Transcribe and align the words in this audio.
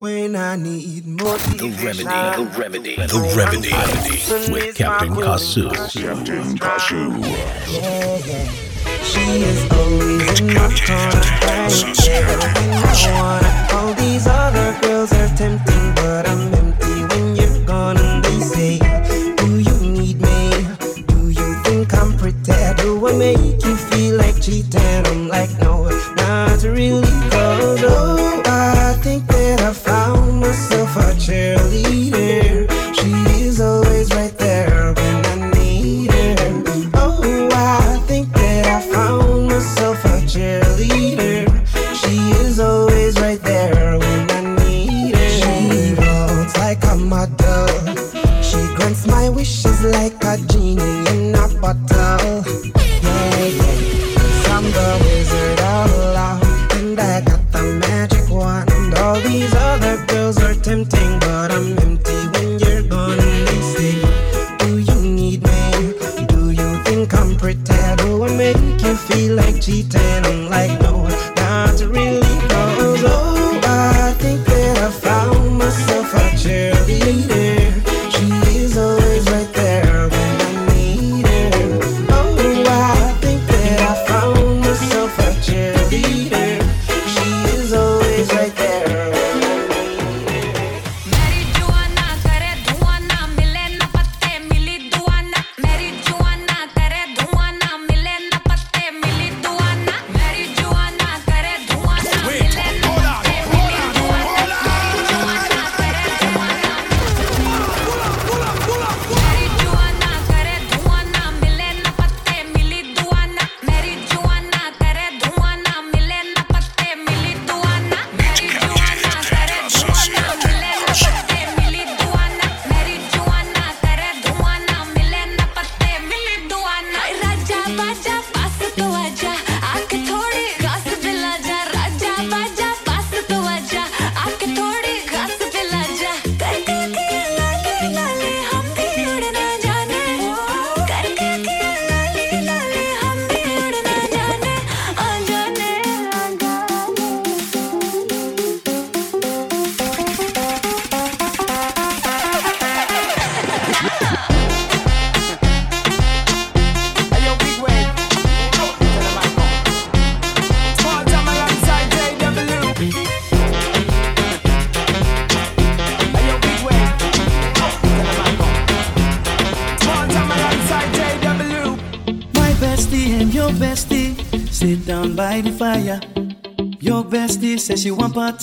When 0.00 0.34
I 0.34 0.56
need 0.56 1.06
motivation. 1.06 1.58
The 1.58 1.68
remedy, 1.84 2.04
the 2.04 2.48
remedy, 2.56 2.96
the 2.96 3.20
remedy 3.36 4.50
with 4.50 4.74
Captain 4.74 5.10
Kasu. 5.10 5.68
Captain 5.92 6.56
Kasu. 6.56 7.20
Yeah, 7.20 8.16
yeah. 8.24 8.48
She 9.04 9.20
is 9.44 9.60
always 9.70 10.40
in 10.40 10.46
my 10.54 10.72
corner, 10.86 11.20
right 11.44 11.68
I 12.00 13.12
wanna. 13.12 13.76
All 13.76 13.92
these 13.92 14.26
other 14.26 14.74
girls 14.80 15.12
are 15.12 15.28
tempting, 15.36 15.79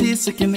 she 0.07 0.13
want 0.13 0.31
parties, 0.31 0.56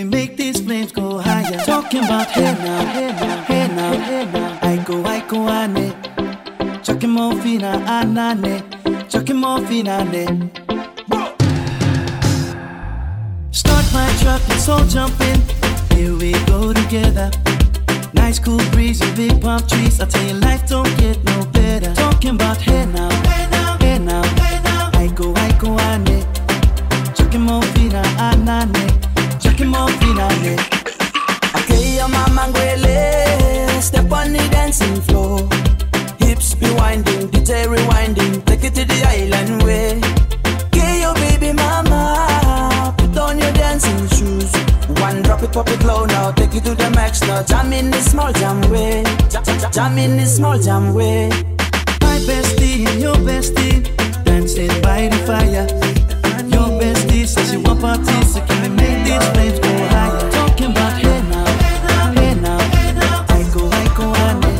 the 47.41 47.47
Jam 47.47 47.73
in 47.73 47.91
the 47.91 48.01
small 48.01 48.33
jam 48.33 48.61
way 48.71 49.03
Jam, 49.29 49.45
jam, 49.45 49.73
jam 49.73 49.99
in 49.99 50.17
the 50.17 50.27
small 50.27 50.59
jam 50.59 50.95
way 50.95 51.29
My 52.01 52.19
bestie 52.27 52.87
and 52.87 53.01
your 53.01 53.17
bestie 53.17 54.01
dancing 54.41 54.69
by 54.83 55.09
the 55.09 55.17
fire. 55.27 55.67
Your 56.55 56.69
bestie 56.81 57.27
says 57.27 57.51
she 57.51 57.57
want 57.57 57.81
parties, 57.81 58.33
so 58.33 58.41
can 58.47 58.63
we 58.63 58.69
make 58.77 59.05
these 59.05 59.29
flames 59.31 59.59
go 59.59 59.69
higher? 59.89 60.31
Talking 60.31 60.71
about 60.71 60.93
hey 61.03 61.21
now, 61.33 61.47
hey 62.19 62.35
now, 62.41 62.59
I 63.29 63.43
go, 63.55 63.63
I 63.69 63.85
go, 63.97 64.07
ane. 64.27 64.53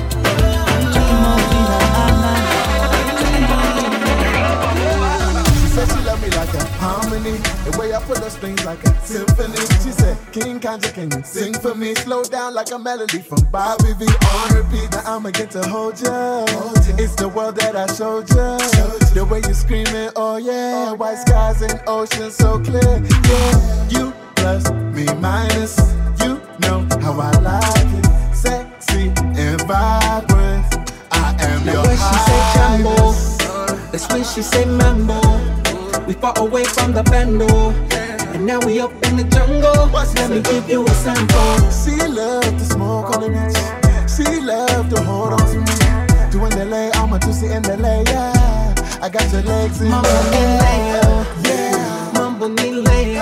Chucking 0.93 1.21
more 1.25 1.41
fina, 1.51 1.77
anane. 2.05 2.45
She 5.61 5.67
said 5.75 5.87
she 5.93 6.01
love 6.05 6.21
me 6.23 6.29
like 6.31 6.55
a 6.55 6.63
harmony. 6.83 7.37
The 7.65 7.71
way 7.79 7.89
I 7.95 8.01
put 8.03 8.19
those 8.19 8.33
strings 8.33 8.65
like 8.65 8.83
a 8.85 8.91
symphony. 9.07 9.57
She 9.83 9.93
said, 9.93 10.17
King 10.33 10.61
Kanja, 10.61 10.93
can 10.93 11.11
you 11.11 11.23
sing 11.25 11.50
like 12.71 12.81
a 12.81 12.83
melody 12.83 13.19
from 13.19 13.39
Bobby 13.51 13.93
V 13.99 14.07
on 14.07 14.55
repeat. 14.55 14.91
Now 14.93 15.17
I'ma 15.17 15.31
get 15.31 15.51
to 15.53 15.63
hold 15.67 16.01
ya. 16.01 16.45
It's 16.99 17.15
the 17.17 17.29
world 17.29 17.57
that 17.57 17.75
I 17.75 17.87
showed 17.95 18.29
ya. 18.31 18.59
The 19.15 19.25
way 19.25 19.41
you 19.47 19.55
screaming, 19.55 20.11
oh 20.17 20.37
yeah. 20.37 20.93
White 20.93 21.19
skies 21.19 21.63
and 21.63 21.81
oceans 21.87 22.37
so 22.37 22.61
clear. 22.61 22.83
Yeah, 22.83 23.89
you 23.89 24.13
plus 24.37 24.71
me 24.95 25.07
minus. 25.21 25.77
You 26.23 26.41
know 26.61 26.87
how 27.01 27.19
I 27.19 27.31
like 27.41 27.91
it. 27.99 28.35
Sexy 28.35 29.13
and 29.19 29.61
vibrant. 29.63 30.91
I 31.11 31.35
am 31.41 31.65
Now 31.67 31.73
your 31.73 31.83
when 31.83 31.97
she 31.97 32.19
say 32.29 32.41
highness. 32.55 33.39
that's 33.91 34.09
when 34.13 34.25
she 34.25 34.43
say 34.43 34.65
mambo. 34.65 35.21
We 36.07 36.15
far 36.15 36.35
away 36.39 36.65
from 36.65 36.93
the 36.93 37.03
bando, 37.05 37.47
and 38.41 38.47
now 38.47 38.59
we 38.65 38.81
up 38.81 38.91
in 39.07 39.19
the 39.19 39.25
jungle. 39.25 39.89
What's 39.89 40.15
Let 40.15 40.31
me 40.31 40.41
give 40.41 40.67
you 40.67 40.83
a 40.87 40.91
sample. 40.93 41.71
She 41.71 41.95
love 42.09 42.43
to 42.43 42.65
smoke 42.65 43.15
on 43.15 43.21
the 43.21 43.29
beach. 43.29 44.09
She 44.09 44.41
love 44.41 44.89
to 44.89 45.03
hold 45.03 45.35
on 45.35 45.41
to 45.41 45.59
me. 45.59 46.31
Doing 46.31 46.49
the 46.49 46.65
lay, 46.65 46.91
I'm 46.93 47.13
a 47.13 47.19
juicy 47.19 47.53
in 47.53 47.61
the 47.61 47.77
lay, 47.77 48.03
yeah. 48.05 48.75
I 49.03 49.11
got 49.11 49.31
your 49.31 49.43
legs 49.43 49.83
in 49.83 49.91
Mambo 49.91 50.09
the 50.09 50.41
lay, 50.57 50.81
yeah. 51.45 52.13
Mambo 52.15 52.49
ni 52.49 52.71
lay, 52.81 53.17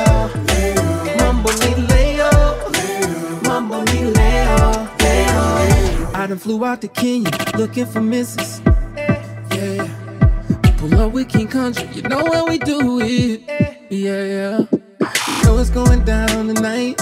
Mambo 1.19 1.51
ni 1.51 1.75
lay, 1.89 2.17
Mambo 3.43 3.83
ni 3.91 4.05
lay, 4.13 4.47
I 6.15 6.27
done 6.29 6.39
flew 6.39 6.65
out 6.65 6.81
to 6.83 6.87
Kenya 6.89 7.33
looking 7.57 7.87
for 7.87 8.01
misses. 8.01 8.61
Yeah. 9.51 9.89
Pull 10.77 11.01
up 11.01 11.11
with 11.11 11.29
King 11.29 11.49
Country, 11.49 11.89
you 11.93 12.03
know 12.03 12.25
how 12.25 12.47
we 12.47 12.59
do 12.59 13.01
it. 13.03 13.43
Yeah, 13.91 14.23
yeah. 14.23 14.78
Know 15.49 15.57
it's 15.57 15.71
going 15.71 16.05
down 16.05 16.55
tonight. 16.55 16.99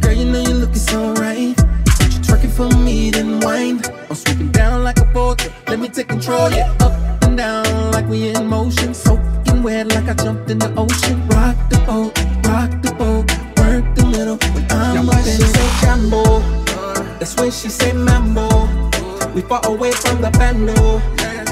Girl, 0.00 0.12
you 0.12 0.24
know 0.24 0.38
you're 0.38 0.54
looking 0.54 0.76
so 0.76 1.14
right. 1.14 1.48
You 1.48 2.20
twerking 2.22 2.52
for 2.52 2.70
me, 2.78 3.10
then 3.10 3.40
wine. 3.40 3.82
I'm 4.08 4.14
swooping 4.14 4.52
down 4.52 4.84
like 4.84 5.00
a 5.00 5.04
boat. 5.06 5.50
Let 5.66 5.80
me 5.80 5.88
take 5.88 6.06
control, 6.06 6.48
yeah. 6.52 6.72
Up 6.78 6.92
and 7.24 7.36
down 7.36 7.90
like 7.90 8.06
we 8.06 8.28
in 8.28 8.46
motion. 8.46 8.94
Soaking 8.94 9.64
wet 9.64 9.88
like 9.88 10.08
I 10.08 10.14
jumped 10.14 10.48
in 10.48 10.60
the 10.60 10.72
ocean. 10.76 11.26
Rock 11.30 11.56
the 11.70 11.78
boat, 11.78 12.16
rock 12.46 12.70
the 12.82 12.94
boat. 12.94 13.26
Work 13.58 13.84
the 13.96 14.06
middle 14.06 14.36
when 14.54 14.64
I'm 14.70 15.08
up 15.08 15.16
in 15.16 15.40
say 15.54 15.68
jambo. 15.80 16.38
That's 17.18 17.34
when 17.34 17.50
she 17.50 17.68
say 17.68 17.92
mambo. 17.92 18.46
We 19.34 19.40
far 19.40 19.66
away 19.66 19.90
from 19.90 20.20
the 20.20 20.30
bando. 20.38 20.98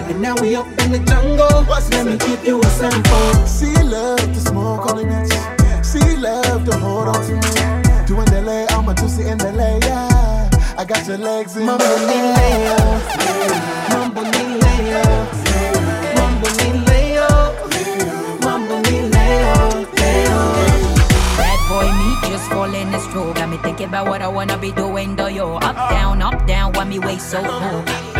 And 0.09 0.23
now 0.23 0.37
we 0.41 0.55
up 0.55 0.69
in 0.79 0.93
the 0.93 1.01
jungle. 1.01 1.67
Let 1.91 2.07
me 2.07 2.17
give 2.19 2.47
you 2.47 2.61
a 2.61 2.67
sample. 2.67 3.47
She 3.47 3.75
love 3.83 4.21
to 4.21 4.41
smoke 4.41 4.87
on 4.87 4.97
the 4.99 5.05
beach. 5.07 5.60
She 5.91 5.99
love 6.17 6.47
oh, 6.47 6.65
to 6.71 6.77
hold 6.79 7.09
on 7.09 7.21
to 7.27 7.33
me. 7.35 8.07
Doing 8.07 8.27
the 8.27 8.43
lay, 8.47 8.65
I'm 8.69 8.89
a 8.89 8.95
juicy 8.95 9.27
in 9.27 9.39
the 9.39 9.51
lay, 9.51 9.81
yeah. 9.83 10.49
I 10.79 10.85
got 10.85 11.05
your 11.09 11.19
legs 11.19 11.57
in 11.57 11.67
Mambo 11.67 11.85
ni 12.07 12.19
leo, 12.39 12.77
mambo 13.91 14.23
just 22.31 22.51
fall 22.51 22.73
in 22.73 22.93
the 22.93 22.99
stroke. 23.01 23.35
Got 23.35 23.49
me 23.49 23.57
thinking 23.59 23.89
about 23.89 24.07
what 24.07 24.23
I 24.23 24.29
wanna 24.29 24.57
be 24.59 24.71
doing. 24.71 25.17
Do 25.17 25.27
yo 25.29 25.57
up 25.57 25.75
down 25.91 26.23
up 26.23 26.47
down? 26.47 26.73
Why 26.73 26.85
me 26.85 27.01
waist 27.01 27.31
so 27.31 27.43
low? 27.43 28.20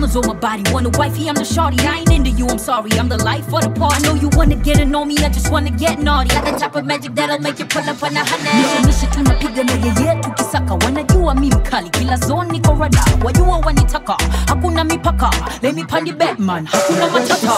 Diamonds 0.00 0.16
on 0.16 0.26
my 0.28 0.40
body, 0.40 0.62
want 0.72 0.86
a 0.86 0.98
wifey, 0.98 1.28
I'm 1.28 1.34
the 1.34 1.44
shorty. 1.44 1.76
I 1.80 1.98
ain't 1.98 2.10
into 2.10 2.30
you, 2.30 2.46
I'm 2.48 2.56
sorry. 2.56 2.90
I'm 2.92 3.10
the 3.10 3.18
life 3.18 3.44
for 3.50 3.60
the 3.60 3.68
part. 3.68 3.92
I 3.96 3.98
know 3.98 4.14
you 4.14 4.30
wanna 4.32 4.56
get 4.56 4.78
to 4.78 4.86
know 4.86 5.04
me, 5.04 5.14
I 5.18 5.28
just 5.28 5.52
wanna 5.52 5.70
get 5.70 5.98
naughty. 5.98 6.30
Got 6.30 6.46
the 6.46 6.52
type 6.58 6.74
of 6.74 6.86
magic 6.86 7.14
that'll 7.14 7.38
make 7.40 7.58
you 7.58 7.66
pull 7.66 7.82
up 7.82 8.02
on 8.02 8.16
a 8.16 8.24
honey. 8.24 8.48
Mishe 8.48 8.80
mishe 8.86 9.06
tunapiga 9.12 9.62
na 9.64 9.72
yeye 9.72 10.14
tukisaka, 10.22 10.74
wanajua 10.74 11.34
mi 11.34 11.50
mkali, 11.50 11.90
kila 11.90 12.16
zone 12.16 12.50
niko 12.52 12.74
rada. 12.80 13.04
Wajua 13.24 13.58
wanitaka, 13.58 14.16
hakuna 14.46 14.84
mipaka. 14.84 15.30
Let 15.62 15.74
me 15.74 15.84
pan 15.84 16.04
the 16.06 16.12
Batman, 16.12 16.66
hakuna 16.66 17.06
When 17.12 17.26
she 17.26 17.32
matata. 17.32 17.56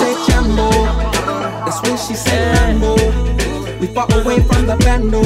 that's 1.65 1.83
when 1.83 1.97
she 1.97 2.15
said 2.15 2.57
mambo. 2.57 2.97
We 3.81 3.87
far 3.87 4.09
away 4.11 4.41
from 4.41 4.67
the 4.67 4.77
bando, 4.85 5.23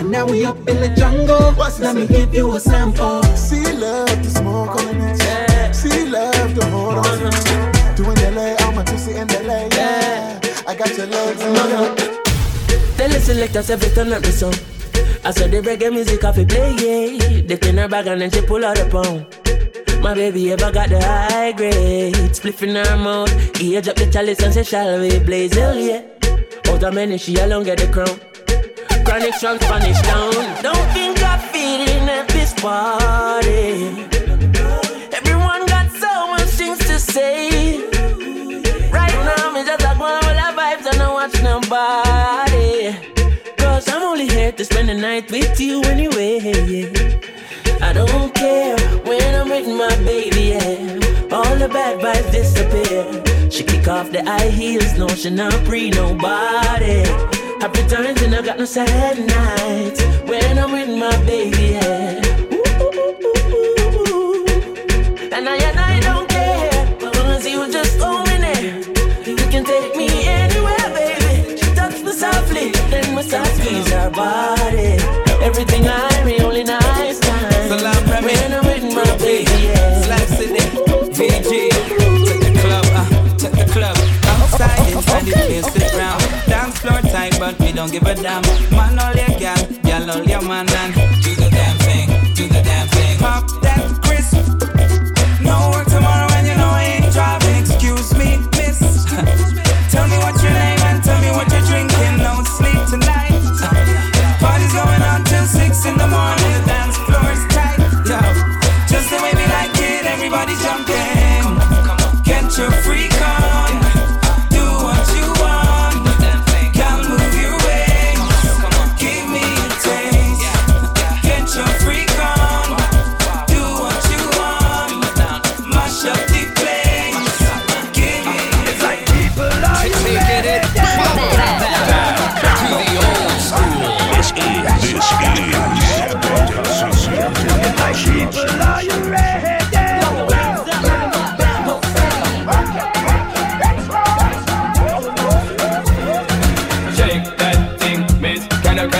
and 0.00 0.10
now 0.10 0.26
we 0.26 0.44
up 0.44 0.58
in 0.68 0.80
the 0.80 0.88
jungle. 0.96 1.54
Let 1.78 1.94
me 1.94 2.08
give 2.08 2.34
you 2.34 2.56
a 2.56 2.58
sample. 2.60 3.22
She 3.36 3.62
love 3.72 4.08
to 4.08 4.30
smoke 4.30 4.70
on 4.70 4.98
the 4.98 5.53
She 5.84 6.04
love 6.06 6.54
to 6.54 6.64
hold 6.70 6.96
on 6.96 7.04
to. 7.04 7.94
Doing 7.94 8.14
the 8.14 8.28
uh-huh. 8.28 8.40
lay, 8.40 8.56
I'm 8.56 8.78
a 8.78 8.84
juicy 8.84 9.16
in 9.16 9.26
the 9.26 9.42
lay, 9.42 9.68
yeah. 9.72 10.40
I 10.66 10.74
got 10.74 10.96
your 10.96 11.06
legs 11.06 11.42
in 11.42 11.52
the 11.52 11.60
uh-huh. 11.60 12.96
Tell 12.96 13.10
the 13.10 13.20
selectors 13.20 13.68
every 13.68 13.90
turn 13.90 14.10
up 14.14 14.22
the 14.22 14.32
song. 14.32 14.54
I 15.26 15.30
saw 15.30 15.46
the 15.46 15.60
reggae 15.60 15.92
music 15.92 16.24
off 16.24 16.38
it 16.38 16.48
play, 16.48 16.72
yeah. 16.72 17.42
They 17.42 17.68
in 17.68 17.76
her 17.76 17.86
bag 17.86 18.06
and 18.06 18.22
then 18.22 18.30
she 18.30 18.40
pull 18.40 18.64
out 18.64 18.78
the 18.78 18.86
pound. 18.88 19.26
My 20.02 20.14
baby 20.14 20.52
ever 20.52 20.72
got 20.72 20.88
the 20.88 21.02
high 21.02 21.52
grade. 21.52 22.14
Spliff 22.32 22.62
in 22.62 22.76
her 22.76 22.96
mouth. 22.96 23.60
Age 23.60 23.86
up 23.86 23.96
the 23.96 24.10
chalice 24.10 24.42
and 24.42 24.54
say, 24.54 24.62
shall 24.62 24.98
we 24.98 25.18
blaze? 25.18 25.52
Hell 25.52 25.78
yeah. 25.78 26.00
Out 26.68 26.82
of 26.82 26.94
many, 26.94 27.18
she 27.18 27.36
alone 27.36 27.64
get 27.64 27.76
the 27.76 27.88
crown. 27.92 28.18
Chronic 29.04 29.34
strong 29.34 29.58
Spanish 29.58 30.00
down. 30.00 30.32
Don't 30.62 30.88
think 30.94 31.22
I'm 31.22 31.40
feeling 31.52 32.08
at 32.08 32.26
this 32.28 32.54
party. 32.54 34.13
Say. 37.04 37.78
Right 38.90 39.18
now, 39.28 39.52
me 39.52 39.64
just 39.64 39.82
like 39.84 39.98
one 39.98 40.14
with 40.26 40.36
the 40.40 40.50
vibes 40.58 40.86
and 40.90 41.02
I 41.02 41.12
watch 41.12 41.36
nobody. 41.42 42.96
Cause 43.56 43.88
I'm 43.88 44.02
only 44.02 44.28
here 44.28 44.52
to 44.52 44.64
spend 44.64 44.88
the 44.88 44.94
night 44.94 45.30
with 45.30 45.60
you 45.60 45.82
anyway. 45.82 46.90
I 47.82 47.92
don't 47.92 48.34
care 48.34 48.76
when 49.04 49.34
I'm 49.34 49.48
with 49.48 49.68
my 49.68 49.94
baby, 50.04 50.54
yeah. 50.54 51.36
All 51.36 51.56
the 51.56 51.68
bad 51.68 52.00
vibes 52.00 52.30
disappear. 52.32 53.04
She 53.50 53.62
kick 53.62 53.88
off 53.88 54.10
the 54.10 54.24
high 54.24 54.48
heels, 54.48 54.96
no, 54.98 55.08
she 55.08 55.30
not 55.30 55.52
pre 55.64 55.90
nobody. 55.90 57.02
Happy 57.60 57.82
times 57.88 58.22
and 58.22 58.34
I 58.34 58.42
got 58.42 58.58
no 58.58 58.64
sad 58.64 59.18
nights 59.18 60.02
when 60.28 60.58
I'm 60.58 60.72
with 60.72 60.90
my 60.98 61.16
baby, 61.24 61.74
yeah. 61.74 62.20
Ooh, 62.52 62.62
ooh, 62.82 63.14
ooh, 64.08 64.46
And 65.32 65.48
I 65.48 65.56
and 65.56 65.78
I 65.78 65.93
her 74.04 74.10
body. 74.10 75.00
Everything 75.40 75.86
I 75.86 76.40
only 76.44 76.64
nice 76.64 77.18
time. 77.20 77.68
Salam, 77.68 78.04
Remy. 78.10 78.26
When 78.26 78.52
I'm 78.52 78.64
with 78.66 78.94
my 78.94 79.16
baby, 79.18 79.50
yeah. 79.64 80.02
Slap 80.02 80.28
City, 80.36 80.64
VG, 81.16 81.50
check 82.26 82.40
the 82.44 82.52
club, 82.60 82.86
uh, 83.00 83.08
check 83.40 83.52
the 83.52 83.66
club. 83.72 83.96
Outside, 84.32 84.92
inside 84.92 85.24
the 85.24 85.32
place, 85.32 85.72
sit 85.72 85.94
round. 85.94 86.22
Dance 86.46 86.78
floor 86.78 87.00
tight, 87.12 87.36
but 87.38 87.58
we 87.60 87.72
don't 87.72 87.90
give 87.90 88.02
a 88.04 88.14
damn. 88.14 88.42
Man, 88.70 88.98
all 88.98 89.14
your 89.14 89.38
gal, 89.38 89.62
gal, 89.82 90.10
all 90.10 90.24
your 90.24 90.42
man, 90.42 90.68
and 90.68 90.94
do 91.22 91.34
the 91.36 91.48
damn 91.50 91.76
thing, 91.86 92.08
do 92.34 92.48
the 92.48 92.62
damn 92.62 92.88
thing. 92.88 93.18
Pop 93.18 93.48
that 93.62 93.82
crisp. 94.04 94.36
No 95.40 95.70
work 95.72 95.88
tomorrow, 95.88 96.28
and 96.36 96.46
you 96.46 96.54
know 96.56 96.70
I 96.70 97.00
ain't 97.00 97.12
driving. 97.12 97.56
Excuse 97.62 98.12
me, 98.18 98.38
miss. 98.52 99.50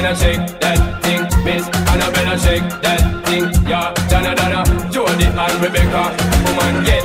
I, 0.05 0.11
I 0.11 0.15
shake 0.15 0.61
that 0.61 1.03
thing, 1.03 1.45
miss? 1.45 1.67
Annabella, 1.89 2.37
shake 2.39 2.69
that 2.83 3.01
thing, 3.25 3.45
yeah. 3.67 3.95
Donna, 4.11 4.35
Donna, 4.35 4.91
Jody 4.93 5.25
and 5.25 5.63
Rebecca. 5.63 6.13
Woman, 6.45 6.85
get 6.85 7.04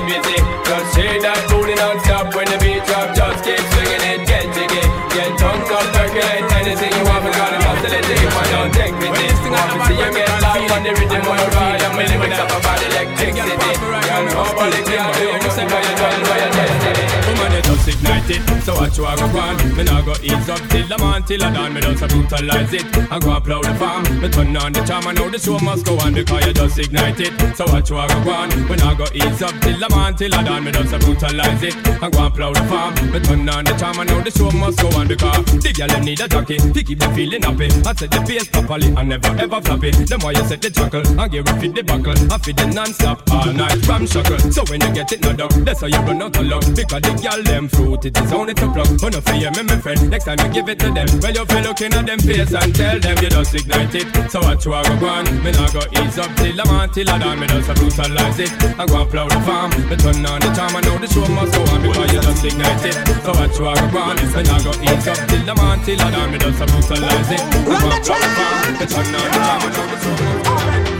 it. 18.39 18.63
So 18.63 18.74
what 18.75 18.96
you 18.98 19.05
are 19.05 19.17
going 19.17 19.75
Me 19.75 19.84
nah 19.84 20.01
go 20.01 20.13
ease 20.22 20.50
up 20.50 20.62
till 20.69 20.93
I'm 20.93 21.01
on 21.01 21.24
till 21.24 21.43
I 21.43 21.51
done. 21.53 21.74
Me 21.74 21.81
just 21.81 22.03
a 22.03 22.08
brutalize 22.08 22.74
it 22.74 22.86
I 23.12 23.19
go 23.19 23.29
upload 23.38 23.63
the 23.63 23.74
farm. 23.75 24.03
Me 24.22 24.29
turn 24.29 24.55
on 24.58 24.74
the 24.74 24.81
charm 24.84 25.08
I 25.08 25.13
know 25.13 25.29
the 25.29 25.39
show 25.39 25.60
must 25.60 25.86
go 25.86 25.98
on 26.00 26.13
because 26.13 26.46
you 26.46 26.53
just 26.53 26.79
ignite 26.79 27.19
it. 27.19 27.34
So 27.55 27.65
what 27.65 27.89
you 27.89 27.98
are 27.98 28.08
going 28.24 28.50
Me 28.69 28.75
nah 28.77 28.93
go 28.93 29.05
ease 29.13 29.41
up 29.41 29.55
till 29.62 29.84
I'm 29.84 29.93
on 29.93 30.15
till 30.15 30.34
I 30.34 30.43
done. 30.43 30.63
Me 30.63 30.72
just 30.72 30.93
a 30.93 31.00
brutalize 31.00 31.63
it 31.63 31.75
I 32.01 32.10
go 32.10 32.19
upload 32.29 32.55
the 32.55 32.63
farm. 32.69 32.93
Me 33.12 33.19
turn 33.19 33.50
on 33.50 33.65
the 33.65 33.74
charm 33.74 34.00
I 34.00 34.03
know 34.03 34.22
the 34.22 34.31
show 34.31 34.51
must 34.51 34.79
go 34.79 34.89
on 35.00 35.08
because 35.08 35.46
the 35.63 35.74
girl 35.74 35.88
them 35.88 36.03
need 36.05 36.22
a 36.22 36.27
jockey 36.27 36.58
to 36.58 36.84
keep 36.84 37.00
them 37.00 37.13
feeling 37.13 37.41
happy. 37.41 37.67
I 37.86 37.93
set 37.93 38.12
the 38.12 38.24
pace 38.27 38.48
properly 38.48 38.93
I 38.96 39.03
never 39.03 39.29
ever 39.39 39.62
flop 39.62 39.84
it. 39.84 39.96
Them 40.08 40.19
why 40.22 40.31
you 40.31 40.43
set 40.46 40.62
the 40.62 40.69
chuckle 40.69 41.03
I 41.19 41.27
give 41.27 41.48
it 41.48 41.60
fit 41.60 41.75
the 41.75 41.84
buckle. 41.84 42.17
I 42.31 42.38
fit 42.38 42.58
the 42.58 42.67
non-stop 42.67 43.24
all 43.31 43.51
night 43.53 43.79
from 43.86 44.05
shuckle. 44.05 44.39
So 44.53 44.63
when 44.69 44.81
you 44.81 44.93
get 44.93 45.12
it 45.12 45.22
no 45.22 45.34
dog, 45.34 45.51
that's 45.65 45.81
how 45.81 45.88
you 45.88 45.98
run 45.98 46.22
out 46.22 46.36
of 46.38 46.46
luck 46.46 46.63
because 46.75 47.01
the 47.01 47.13
girl 47.22 47.43
them 47.43 47.67
fruit 47.67 48.05
it 48.05 48.17
is 48.17 48.29
only 48.34 48.54
to 48.54 48.68
plug. 48.72 48.90
When 49.02 49.14
you 49.14 49.22
feel 49.22 49.52
me, 49.52 49.64
my 49.64 49.78
friend, 49.78 50.10
next 50.10 50.26
time 50.26 50.40
you 50.40 50.50
give 50.54 50.70
it 50.70 50.80
to 50.80 50.92
them. 50.92 51.08
Well, 51.22 51.34
you 51.34 51.46
feel 51.46 51.62
looking 51.62 51.94
at 51.94 52.06
them 52.06 52.20
face 52.20 52.54
and 52.54 52.76
tell 52.76 53.00
them 53.00 53.18
you 53.22 53.30
just 53.30 53.56
ignite 53.56 53.96
it. 53.96 54.08
So 54.32 54.40
what 54.42 54.64
you 54.66 54.74
are 54.74 54.84
go 55.00 55.08
on? 55.08 55.26
Me 55.44 55.52
nah 55.52 55.70
go 55.70 55.82
ease 56.00 56.18
up 56.18 56.32
till 56.38 56.60
I'm 56.60 56.70
on 56.70 56.90
till 56.90 57.10
I 57.10 57.18
done. 57.18 57.40
Me 57.40 57.48
just 57.48 57.70
a 57.70 57.74
brutalize 57.74 58.40
it. 58.40 58.52
I 58.80 58.86
go 58.86 59.02
and 59.02 59.10
plow 59.10 59.28
the 59.28 59.40
farm. 59.42 59.72
Me 59.90 59.96
turn 59.96 60.26
on 60.26 60.40
the 60.40 60.50
charm. 60.54 60.76
I 60.76 60.82
know 60.82 60.98
the 60.98 61.08
show 61.08 61.28
must 61.32 61.54
go 61.54 61.62
on 61.74 61.82
because 61.82 62.12
you 62.14 62.22
just 62.22 62.46
ignite 62.46 62.86
it. 62.86 62.96
So 63.24 63.32
what 63.34 63.52
you 63.58 63.66
are 63.66 63.92
go 63.92 64.00
on? 64.00 64.16
Me 64.18 64.44
nah 64.44 64.60
go 64.62 64.72
ease 64.84 65.08
up 65.08 65.20
till 65.30 65.50
I'm 65.50 65.60
on 65.60 65.80
till 65.86 66.02
I 66.02 66.12
done. 66.12 66.32
Me 66.32 66.38
just 66.38 66.62
a 66.62 66.66
brutalize 66.66 67.32
it. 67.32 67.42
I 67.42 67.76
go 67.80 67.88
and 67.90 68.04
plow 68.04 68.20
the 68.20 68.30
farm. 68.38 68.74
Me 68.80 68.86
turn 68.86 69.16
on 69.16 69.28
the 69.30 69.40
charm. 69.40 69.62
I 69.64 69.70
know 69.74 69.86
the 69.90 69.98
show 70.02 70.16
must 70.18 70.44
go 70.44 70.94
on. 70.96 70.99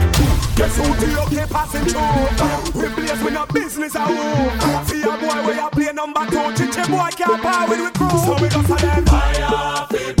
Guess 0.60 0.76
who 0.76 0.94
the 0.94 1.22
okay 1.22 1.46
passing 1.48 1.86
through? 1.86 2.82
Replace 2.82 3.22
with 3.24 3.32
no 3.32 3.46
business 3.46 3.96
at 3.96 4.06
home. 4.06 4.84
See 4.84 5.00
a 5.00 5.06
boy 5.16 5.46
where 5.46 5.54
you 5.56 5.70
play 5.70 5.90
number 5.94 6.20
two. 6.26 6.52
Chiche 6.52 6.86
boy 6.86 7.08
can't 7.16 7.40
power 7.40 7.66
with 7.66 7.94
crew. 7.94 8.10
So 8.10 8.34
we 8.34 8.48
go 8.50 8.60
for 8.68 8.76
them. 8.76 9.06
Fire, 9.06 9.86
fit 9.88 10.20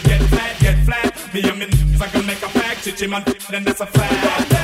man, 3.07 3.23
then 3.49 3.63
that's 3.63 3.81
a 3.81 3.85
fact. 3.85 4.60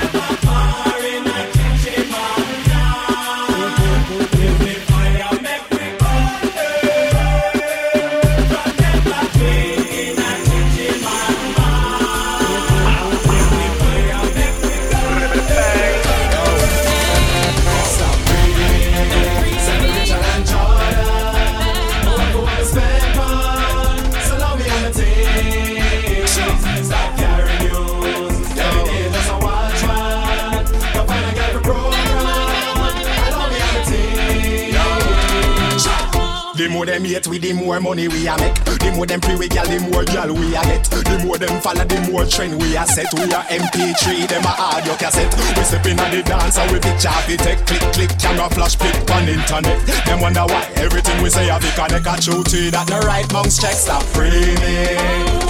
More 37.67 37.81
money 37.81 38.07
we 38.07 38.25
a 38.27 38.37
make. 38.39 38.55
The 38.79 38.93
more 38.95 39.05
them 39.05 39.19
free 39.19 39.35
we 39.35 39.49
gal, 39.49 39.67
the 39.67 39.77
more 39.91 40.05
gal 40.05 40.31
we 40.31 40.55
a 40.55 40.61
get. 40.63 40.87
The 40.87 41.19
more 41.25 41.37
them 41.37 41.59
follow, 41.59 41.83
the 41.83 41.99
more 42.07 42.23
trend 42.23 42.55
we 42.55 42.77
a 42.77 42.87
set. 42.87 43.11
We 43.11 43.27
a 43.27 43.43
MP3, 43.43 44.23
them 44.31 44.47
a 44.47 44.53
audio 44.55 44.95
cassette. 44.95 45.35
We 45.35 45.63
step 45.67 45.85
in 45.85 45.97
the 45.99 46.23
dance 46.23 46.57
and 46.57 46.71
we 46.71 46.79
picture 46.79 47.11
we 47.27 47.35
take 47.35 47.59
click 47.67 47.83
click 47.91 48.11
camera 48.23 48.47
flash 48.55 48.79
pick 48.79 48.95
on 49.11 49.27
internet. 49.27 49.75
Them 50.07 50.21
wonder 50.21 50.47
why 50.47 50.63
everything 50.79 51.21
we 51.21 51.29
say 51.29 51.49
a 51.51 51.59
big 51.59 51.75
connect 51.75 52.07
a 52.07 52.15
true 52.23 52.39
to 52.39 52.71
that 52.71 52.87
the 52.87 53.03
right 53.03 53.27
monks 53.35 53.59
check 53.59 53.75
stop 53.75 54.03
framing. 54.15 54.55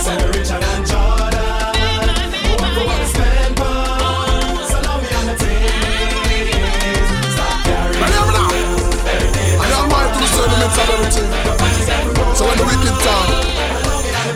Say 0.02 0.18
the 0.18 0.28
Richard 0.34 0.64
and 0.74 0.86
Jordan. 0.90 2.18
Who 2.50 2.66
go 2.66 2.82
and 2.98 3.08
spend 3.14 3.54
pounds? 3.62 4.74
So 4.74 4.78
now 4.82 4.98
we 4.98 5.10
on 5.22 5.26
the 5.30 5.36
team. 5.38 5.70
Stop 7.30 7.62
carrying. 7.62 8.02
I 9.62 9.70
am 9.70 9.86
mind 9.86 10.10
to 10.10 10.18
the 10.18 10.28
sentiments 10.34 10.78
of 10.82 10.90
everything. 10.98 11.87
So 12.38 12.46
when 12.46 12.54
the 12.54 12.70
wicked 12.70 12.94
talk, 13.02 13.28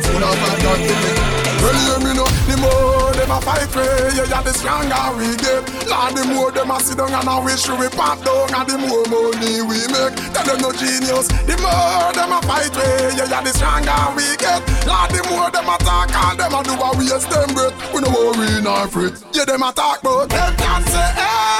you 0.09 0.17
know 0.17 0.33
if 0.33 0.41
I 0.41 0.57
don't 0.57 0.81
think. 0.81 1.41
Well, 1.61 1.77
you 1.85 1.95
me 2.01 2.11
know, 2.17 2.25
the 2.49 2.57
more 2.57 3.13
them 3.13 3.29
a 3.29 3.37
fight 3.45 3.69
for 3.69 3.85
you, 3.85 4.25
yeah, 4.25 4.41
the 4.41 4.49
stronger 4.57 4.97
we 5.13 5.37
get. 5.37 5.61
Lord, 5.85 6.17
the 6.17 6.25
more 6.25 6.49
them 6.49 6.73
a 6.73 6.81
sit 6.81 6.97
down 6.97 7.13
and 7.13 7.29
a 7.29 7.37
wish 7.45 7.69
we 7.69 7.85
pop 7.93 8.17
down, 8.25 8.49
and 8.57 8.65
the 8.65 8.81
more 8.81 9.05
money 9.05 9.61
we 9.61 9.85
make. 9.93 10.17
Tell 10.33 10.41
them 10.49 10.65
no 10.65 10.73
genius. 10.73 11.29
The 11.45 11.53
more 11.61 12.09
them 12.17 12.33
a 12.33 12.41
fight 12.41 12.73
for 12.73 12.81
you, 12.81 13.21
yeah, 13.21 13.45
the 13.45 13.53
stronger 13.53 13.93
we 14.17 14.25
get. 14.41 14.65
Lord, 14.89 15.13
the 15.13 15.21
more 15.29 15.53
them 15.53 15.69
a 15.69 15.77
talk, 15.85 16.09
and 16.09 16.41
them 16.41 16.57
a 16.57 16.59
do 16.65 16.73
a 16.73 16.89
waste 16.97 17.29
them 17.29 17.53
breath. 17.53 17.77
We 17.93 18.01
no 18.01 18.09
worry 18.09 18.65
nor 18.65 18.89
fret. 18.89 19.13
Yeah, 19.29 19.45
them 19.45 19.61
a 19.61 19.69
talk, 19.69 20.01
but 20.01 20.25
them 20.33 20.57
can't 20.57 20.89
say 20.89 21.09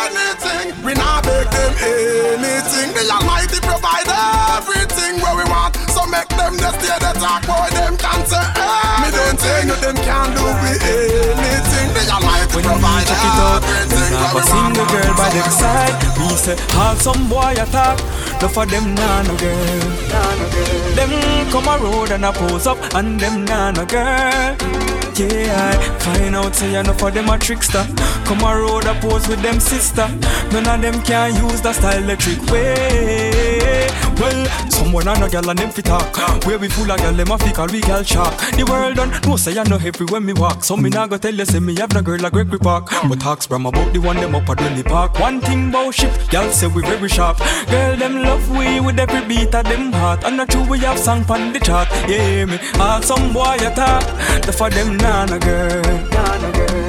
anything. 0.09 0.73
We 0.81 0.97
not 0.97 1.21
beg 1.21 1.45
them 1.53 1.73
anything. 1.85 2.89
The 2.97 3.05
Almighty 3.13 3.61
provide 3.61 4.09
everything 4.57 5.21
where 5.21 5.37
we 5.37 5.45
want. 5.45 5.80
So 5.91 6.05
make 6.07 6.29
them 6.39 6.55
just 6.57 6.79
stay 6.79 6.97
the 7.03 7.11
talk, 7.19 7.43
boy. 7.45 7.67
Them 7.75 7.97
can't 7.97 8.25
say 8.27 8.39
anything. 8.39 8.99
Me 9.01 9.07
don't 9.11 9.39
say 9.39 9.59
no, 9.67 9.75
them 9.83 9.97
can't 10.07 10.31
do 10.35 10.43
we 10.63 10.71
anything. 10.79 11.87
The 11.91 12.01
Almighty 12.15 12.55
When 12.55 12.63
you 12.63 12.71
provide 12.71 13.05
check 13.07 13.23
it 13.27 13.39
out, 13.43 13.61
everything 13.63 14.19
have 14.23 14.31
a 14.31 14.35
we 14.35 14.41
want. 14.41 14.75
single 14.75 14.87
girl 14.87 15.13
by 15.19 15.29
them 15.35 15.49
side. 15.51 15.95
Me 16.17 16.27
say, 16.35 16.55
have 16.79 17.01
some 17.01 17.27
boy 17.29 17.53
attack. 17.59 17.97
No 18.41 18.47
for 18.47 18.65
them 18.65 18.95
nah 18.95 19.21
no 19.23 19.35
girl. 19.37 19.91
Them 20.95 21.11
come 21.51 21.67
a 21.67 21.77
road 21.83 22.11
and 22.11 22.25
a 22.25 22.31
pose 22.31 22.67
up, 22.67 22.77
and 22.95 23.19
them 23.19 23.45
nah 23.45 23.71
no 23.71 23.85
girl. 23.85 25.00
Yeah, 25.21 25.71
find 25.99 26.35
out 26.35 26.55
say 26.55 26.79
enough 26.79 26.99
for 26.99 27.11
them 27.11 27.29
a 27.29 27.37
trickster. 27.37 27.85
Come 28.25 28.41
a 28.41 28.57
road 28.57 28.85
a 28.85 28.93
pose 28.99 29.27
with 29.27 29.41
them 29.41 29.59
sister. 29.59 30.07
None 30.51 30.67
of 30.67 30.81
them 30.81 31.01
can 31.03 31.35
use 31.35 31.61
the 31.61 31.73
style 31.73 32.01
the 32.01 32.15
trick 32.15 32.41
way. 32.51 33.87
Well, 34.19 34.45
someone 34.69 35.07
and 35.07 35.23
a 35.23 35.29
girl 35.29 35.49
and 35.49 35.59
them 35.59 35.69
fit 35.71 35.85
talk. 35.85 36.15
Where 36.45 36.57
we 36.57 36.69
full 36.69 36.91
of 36.91 36.99
girl, 36.99 37.13
them 37.13 37.31
a 37.31 37.37
fi 37.37 37.51
call 37.51 37.67
we 37.67 37.81
girl 37.81 38.03
shark. 38.03 38.35
The 38.55 38.65
world 38.69 38.95
done 38.95 39.11
know 39.21 39.35
say 39.35 39.57
I 39.57 39.63
know 39.63 39.77
every 39.77 40.05
when 40.07 40.25
me 40.25 40.33
walk. 40.33 40.63
So 40.63 40.75
me 40.77 40.89
nah 40.89 41.07
go 41.07 41.17
tell 41.17 41.33
you 41.33 41.45
say 41.45 41.59
me 41.59 41.75
have 41.79 41.93
no 41.93 42.01
girl 42.01 42.19
like 42.19 42.33
Gregory 42.33 42.59
Park. 42.59 42.89
But 43.07 43.19
talks 43.19 43.45
from 43.45 43.65
about 43.65 43.93
the 43.93 43.99
one 43.99 44.17
them 44.17 44.35
up 44.35 44.49
at 44.49 44.57
Dwelly 44.57 44.83
Park. 44.83 45.19
One 45.19 45.39
thing 45.41 45.69
about 45.69 45.93
ship, 45.93 46.11
girl 46.29 46.49
say 46.51 46.67
we 46.67 46.81
very 46.81 47.09
sharp. 47.09 47.37
Girl 47.69 47.95
them 47.97 48.21
love 48.23 48.49
we 48.57 48.79
with 48.79 48.99
every 48.99 49.27
beat 49.27 49.53
of 49.53 49.65
them 49.65 49.91
heart. 49.91 50.23
And 50.23 50.37
not 50.37 50.49
true 50.49 50.67
we 50.69 50.79
have 50.79 50.99
song 50.99 51.25
pon 51.25 51.53
the 51.53 51.59
chart. 51.59 51.87
Yeah 52.07 52.45
me, 52.45 52.59
all 52.79 53.01
some 53.01 53.33
boy 53.33 53.55
attack. 53.55 54.03
The 54.45 54.51
for 54.51 54.69
them 54.69 54.97
nah 54.97 55.10
no 55.11 55.37
girl. 55.39 55.81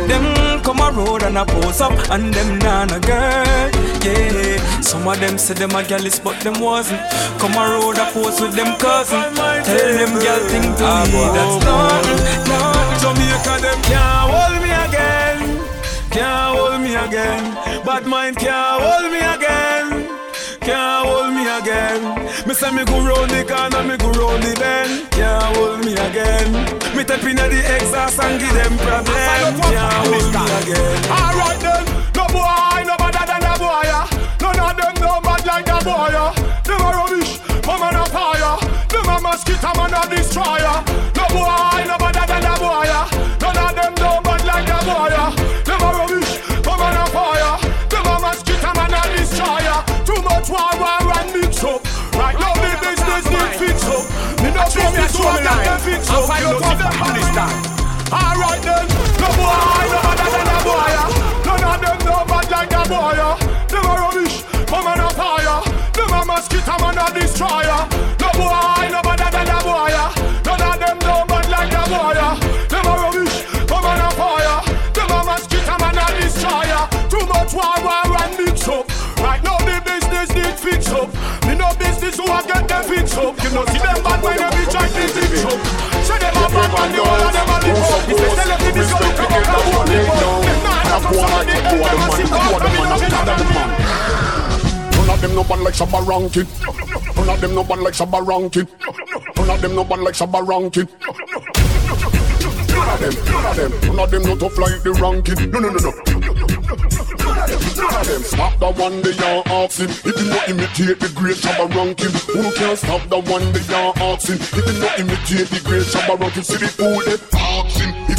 Them 0.08 0.62
come 0.62 0.80
a 0.80 0.90
road 0.92 1.22
and 1.22 1.38
a 1.38 1.44
pose 1.44 1.80
up, 1.80 1.92
and 2.10 2.32
them 2.32 2.58
nah 2.58 2.84
no 2.84 2.98
girl. 3.00 3.70
Yeah, 4.02 4.80
some 4.80 5.06
of 5.06 5.18
them 5.20 5.38
say 5.38 5.54
them 5.54 5.74
a 5.74 5.82
gallus, 5.82 6.18
but 6.18 6.38
them 6.40 6.60
wasn't. 6.60 7.00
Come 7.40 7.54
a 7.54 7.64
road 7.72 7.98
a 7.98 8.06
pose 8.12 8.40
with 8.40 8.54
them 8.54 8.76
cousin. 8.78 9.22
Tell 9.34 9.92
them 9.98 10.12
girl 10.22 10.40
thing 10.50 10.68
to 10.78 10.84
ah, 10.84 11.04
me 11.12 11.22
that's 11.34 11.56
nothing, 11.64 12.20
nothing. 12.50 12.98
Jamaica 13.02 13.54
them 13.64 13.80
can't 13.90 14.30
hold 14.32 14.56
me 14.62 14.70
again, 14.84 15.38
can't 16.10 16.56
hold 16.56 16.80
me 16.80 16.92
again. 16.94 17.42
Bad 17.84 18.06
mind 18.06 18.36
can't 18.36 18.82
hold 18.82 19.06
me 19.12 19.18
again, 19.18 19.86
can't 20.60 20.70
hold 20.70 20.70
me 20.70 20.90
again. 20.90 21.01
Me 22.52 22.58
say 22.58 22.70
me 22.70 22.84
go 22.84 23.00
round 23.00 23.30
the 23.30 23.44
corner, 23.48 23.82
me 23.82 23.96
go 23.96 24.10
round 24.12 24.42
the 24.42 24.54
bend, 24.60 25.10
can't 25.10 25.56
hold 25.56 25.82
me 25.86 25.94
again. 25.94 26.52
Me 26.94 27.02
tap 27.02 27.24
inna 27.24 27.48
the 27.48 27.64
exhaust 27.76 28.20
and 28.20 28.38
give 28.38 28.52
them 28.52 28.76
problem, 28.76 29.16
can't 29.72 29.96
hold 30.04 30.34
me 30.36 30.44
again. 30.60 31.00
Alright 31.08 31.60
then, 31.64 31.91
fire. 62.92 63.36
Them 63.72 63.88
a 63.88 63.94
rubbish, 64.04 64.44
my 64.70 64.78
man 64.84 65.00
a 65.00 65.08
fire. 65.16 65.60
Them 65.96 66.12
a 66.12 66.20
mosquito, 66.28 66.74
man 66.80 66.98
a 67.00 67.06
destroyer. 67.16 67.80
No 68.20 68.28
boy, 68.36 68.84
no 68.92 69.00
better 69.00 69.30
than 69.32 69.48
a 69.48 69.58
boy. 69.64 69.96
None 70.44 70.64
of 70.68 70.76
them 70.76 70.98
no 71.00 71.24
bad 71.24 71.46
like 71.48 71.72
a 71.72 71.82
boy. 71.88 72.20
Them 72.68 72.86
a 72.90 72.94
rubbish, 73.00 73.36
my 73.70 73.78
man 73.80 74.02
a 74.04 74.08
fire. 74.12 74.58
Them 74.92 75.12
a 75.16 75.18
mosquito, 75.24 75.74
man 75.80 75.98
a 76.02 76.06
destroyer. 76.20 76.84
Too 77.08 77.24
much 77.32 77.52
war, 77.56 77.76
war 77.80 78.12
and 78.20 78.32
mix 78.36 78.68
up. 78.68 78.84
Right 79.24 79.42
now 79.42 79.56
the 79.64 79.76
business 79.88 80.28
need 80.36 80.56
fix 80.60 80.92
up. 80.92 81.08
Me 81.48 81.54
no 81.56 81.72
business 81.80 82.16
who 82.20 82.28
a 82.28 82.38
get 82.44 82.68
them 82.68 82.84
fix 82.84 83.16
up. 83.16 83.32
You 83.42 83.50
know 83.56 83.64
see 83.72 83.80
them 83.80 83.98
bad 84.04 84.20
when 84.20 84.36
every 84.36 84.66
try 84.68 84.84
to 84.84 85.04
fix 85.16 85.44
up. 85.48 85.58
Say 86.04 86.18
them 86.20 86.36
a 86.36 86.44
bad 86.52 86.68
man, 86.76 86.88
the 86.92 87.00
whole 87.00 87.24
of 87.24 87.32
them 87.32 87.48
a 87.48 87.56
live 87.64 87.88
up. 87.88 88.04
If 88.10 88.16
they 88.20 88.30
sell 88.36 88.48
them, 88.52 88.60
they 88.60 88.72
discover 88.76 89.12
come 89.16 89.80
up, 89.80 89.86
they 89.88 90.04
won't. 90.04 90.71
None 95.12 95.20
them 95.20 95.34
no 95.34 95.44
bad 95.44 95.60
like 95.60 95.74
Shabba 95.74 96.06
Rankin. 96.06 96.46
None 97.16 97.28
of 97.28 97.40
them 97.40 97.54
no 97.54 97.64
bad 97.64 97.78
like 97.80 97.94
Shabba 97.94 98.26
Rankin. 98.26 98.66
None 99.36 99.50
of 99.50 99.60
them 99.60 99.74
no 99.74 99.84
bad 99.84 100.00
like 100.00 100.14
Shabba 100.14 100.46
Rankin. 100.46 100.88
None 102.72 102.88
of 102.88 103.00
them, 103.00 103.14
none 103.32 103.46
of 103.46 103.56
them, 103.56 103.70
none 103.86 103.98
of 104.00 104.10
them 104.10 104.22
no 104.22 104.36
tough 104.36 104.58
like 104.58 104.82
the 104.82 104.92
ranking. 104.94 105.50
No, 105.50 105.58
no, 105.60 105.68
no, 105.68 105.78
no. 105.78 105.92
Them 108.02 108.22
stop 108.22 108.58
the 108.58 108.70
one 108.72 109.02
they 109.02 109.16
are 109.22 109.42
asking. 109.46 109.90
If 109.90 110.18
you 110.18 110.28
not 110.30 110.48
imitate 110.48 110.98
the 111.00 111.08
great 111.14 111.36
Shabba 111.36 111.68
ranking, 111.74 112.10
who 112.34 112.50
can 112.52 112.76
stop 112.76 113.08
the 113.08 113.20
one 113.20 113.52
they 113.52 113.74
are 113.74 113.92
asking? 113.96 114.36
If 114.36 114.66
you 114.66 114.80
not 114.80 114.98
imitate 114.98 115.48
the 115.48 115.60
great 115.64 115.82
Shabba 115.82 116.18
ranking, 116.18 116.42
see 116.42 116.56
the 116.56 116.68
fool 116.68 117.00
they 117.06 117.16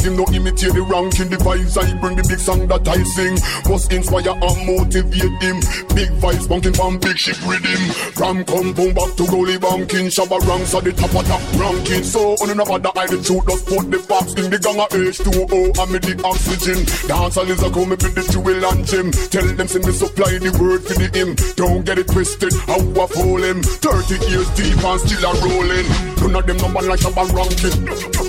you 0.04 0.12
not 0.16 0.32
imitate 0.34 0.74
the 0.74 0.82
ranking, 0.82 1.32
vibes 1.40 1.76
I 1.80 1.88
bring 2.00 2.16
the 2.16 2.24
big 2.24 2.38
song 2.38 2.66
that 2.68 2.86
I 2.88 3.00
sing 3.16 3.36
must 3.68 3.92
inspire 3.92 4.36
and 4.36 4.58
motivate 4.66 5.36
him. 5.40 5.58
Big 5.96 6.10
vibes 6.20 6.48
bunking 6.48 6.74
from 6.74 6.98
big 6.98 7.16
ship 7.16 7.38
rhythm. 7.48 7.80
From 8.12 8.44
compound 8.44 8.94
back 8.94 9.12
to 9.16 9.24
goalie 9.24 9.60
banking, 9.60 10.08
Shabba 10.12 10.40
ranks 10.48 10.74
at 10.74 10.84
the 10.84 10.92
top 10.92 11.14
of 11.14 11.24
that 11.28 11.42
ranking. 11.56 12.04
So 12.04 12.36
on 12.40 12.50
another 12.50 12.78
that 12.78 12.96
I 12.96 13.06
the 13.06 13.20
truth, 13.20 13.46
just 13.48 13.64
put 13.66 13.90
the 13.90 14.00
box 14.04 14.34
in 14.34 14.50
the 14.50 14.58
gang 14.58 14.80
of 14.80 14.90
H2O 14.92 15.78
and 15.78 15.88
me 15.92 15.98
the 15.98 16.14
oxygen. 16.24 16.80
Dance 17.08 17.36
is 17.36 17.62
a 17.62 17.68
come 17.70 17.88
me 17.88 17.96
with 17.96 18.14
the 18.14 18.24
jewel 18.28 18.64
and 18.64 18.84
gym. 18.84 19.08
Tell 19.32 19.46
them 19.46 19.68
send 19.68 19.84
me 19.84 19.92
supply 19.92 20.36
the 20.38 20.52
word 20.60 20.84
for 20.84 20.96
the 21.00 21.08
him. 21.12 21.36
Don't 21.56 21.84
get 21.84 21.98
it 21.98 22.08
twisted, 22.08 22.52
how 22.68 22.80
I 22.80 23.06
fool 23.08 23.42
him. 23.42 23.62
30 23.62 24.20
years 24.28 24.48
deep 24.52 24.80
and 24.84 25.00
still 25.00 25.24
a 25.24 25.32
rolling. 25.38 25.88
None 26.20 26.36
of 26.36 26.44
them 26.46 26.56
no 26.58 26.68
man 26.68 26.88
like 26.88 27.00
Shabba 27.00 27.24
ranking. 27.32 28.23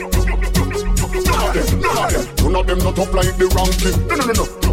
Them, 1.56 1.80
none 1.80 1.98
of 1.98 2.36
them, 2.36 2.52
none 2.52 2.56
of 2.60 2.68
them 2.68 2.80
not 2.80 3.00
up 3.00 3.14
like 3.14 3.38
the 3.38 3.48
ranking. 3.56 4.08
No, 4.08 4.16
no, 4.16 4.26
no, 4.26 4.44
no. 4.44 4.65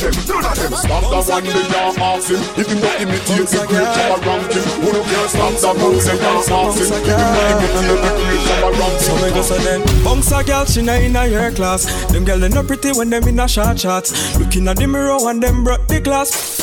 Of 0.00 0.16
them, 0.16 0.40
none 0.40 0.44
of 0.48 0.56
them. 0.56 0.72
Stop 0.80 1.02
the 1.12 1.20
one 1.28 1.44
they 1.44 1.76
are 1.76 1.92
asking. 2.00 2.40
If 2.56 2.66
you 2.72 2.78
not 2.80 2.96
imitate 3.00 3.48
the 3.52 3.60
great 3.68 3.84
Shabba 3.84 4.18
ranking, 4.24 4.64
who 4.80 4.88
no 4.96 5.00
can 5.04 5.28
stop 5.28 5.52
the 5.60 5.70
bounce 5.76 6.04
they 6.08 6.16
are 6.16 6.40
asking. 6.40 6.88
If 6.88 7.04
you 7.04 7.20
not 7.20 7.52
imitate 7.52 8.00
the 8.00 8.12
great 8.16 8.40
Shabba 8.48 8.68
ranking. 8.80 9.00
So 9.00 9.12
me 9.20 9.28
go 9.34 9.42
say 9.42 9.58
then 9.64 9.80
Bunks 10.04 10.32
a 10.32 10.44
gal, 10.44 10.64
she 10.64 10.82
not 10.82 11.00
in 11.00 11.16
a 11.16 11.26
your 11.26 11.50
class 11.52 11.84
Them 12.12 12.24
gal 12.24 12.38
they 12.38 12.48
not 12.48 12.66
pretty 12.66 12.92
when 12.92 13.10
them 13.10 13.26
in 13.28 13.40
a 13.40 13.48
short 13.48 13.78
shots 13.78 14.38
Looking 14.38 14.68
at 14.68 14.76
the 14.76 14.86
mirror 14.86 15.16
and 15.28 15.42
them 15.42 15.64
broke 15.64 15.86
the 15.86 16.00
glass. 16.00 16.60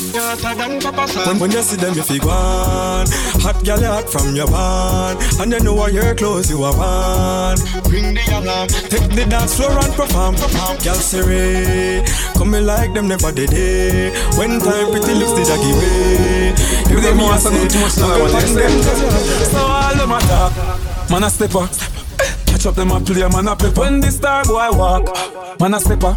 When, 1.27 1.39
when 1.39 1.51
you 1.51 1.61
see 1.61 1.77
them 1.77 1.97
if 1.97 2.09
you 2.09 2.19
go 2.19 2.29
on 2.29 3.07
Hot 3.43 3.63
gal 3.63 3.81
hot 3.83 4.09
from 4.09 4.35
your 4.35 4.47
band. 4.47 5.19
And 5.39 5.51
you 5.51 5.59
know 5.59 5.73
what 5.73 5.93
your 5.93 6.15
clothes 6.15 6.49
you 6.49 6.63
have 6.63 6.79
on 6.79 7.57
Bring 7.83 8.13
the 8.13 8.21
alarm. 8.33 8.67
Take 8.67 9.09
the 9.11 9.25
dance 9.29 9.55
floor 9.55 9.71
and 9.71 9.93
perform. 9.93 10.35
Gal 10.83 10.95
Siri. 10.95 12.03
Come 12.35 12.51
me 12.51 12.59
like 12.59 12.93
them 12.93 13.07
never 13.07 13.26
did 13.31 13.53
it 13.53 14.13
When 14.37 14.59
time 14.59 14.91
pretty 14.91 15.13
looks 15.15 15.33
did 15.33 15.49
I 15.49 15.57
give 15.61 15.81
it 15.81 16.89
You 16.89 17.01
them 17.01 17.17
want 17.17 17.41
to 17.41 17.49
too 17.49 17.79
much 17.79 17.97
now 17.97 18.13
I 18.13 18.21
want 18.21 18.33
to 18.33 19.45
So 19.45 19.59
all 19.59 19.95
them 19.95 20.11
attack 20.11 21.09
Man 21.09 21.23
a 21.23 21.29
stepper 21.29 21.67
Catch 22.57 22.65
up 22.65 22.75
them 22.75 22.89
a 22.89 22.99
play, 22.99 23.21
man 23.29 23.47
a 23.47 23.55
pepper. 23.55 23.81
When 23.81 23.99
the 23.99 24.09
star 24.09 24.43
boy 24.43 24.69
walk, 24.71 25.59
man 25.59 25.75
a 25.75 25.79
stepper. 25.79 26.15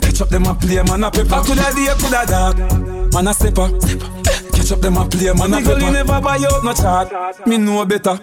Catch 0.00 0.20
up 0.20 0.28
them 0.28 0.46
a 0.46 0.54
play, 0.56 0.82
man 0.82 1.04
a 1.04 1.10
pepper. 1.10 1.40
Coulda 1.46 1.70
day, 1.70 1.94
coulda 2.00 2.26
dark, 2.26 2.56
man 3.14 3.28
a 3.28 3.32
stepper. 3.32 3.70
Catch 4.50 4.72
up 4.72 4.80
them 4.80 4.96
a 4.96 5.06
play, 5.06 5.32
man 5.32 5.54
a 5.54 5.62
pepper. 5.62 5.78
Me 5.78 5.92
never 5.92 6.20
buy 6.20 6.36
out 6.38 6.64
no 6.64 6.72
chart, 6.74 7.46
me 7.46 7.58
know 7.58 7.86
better. 7.86 8.18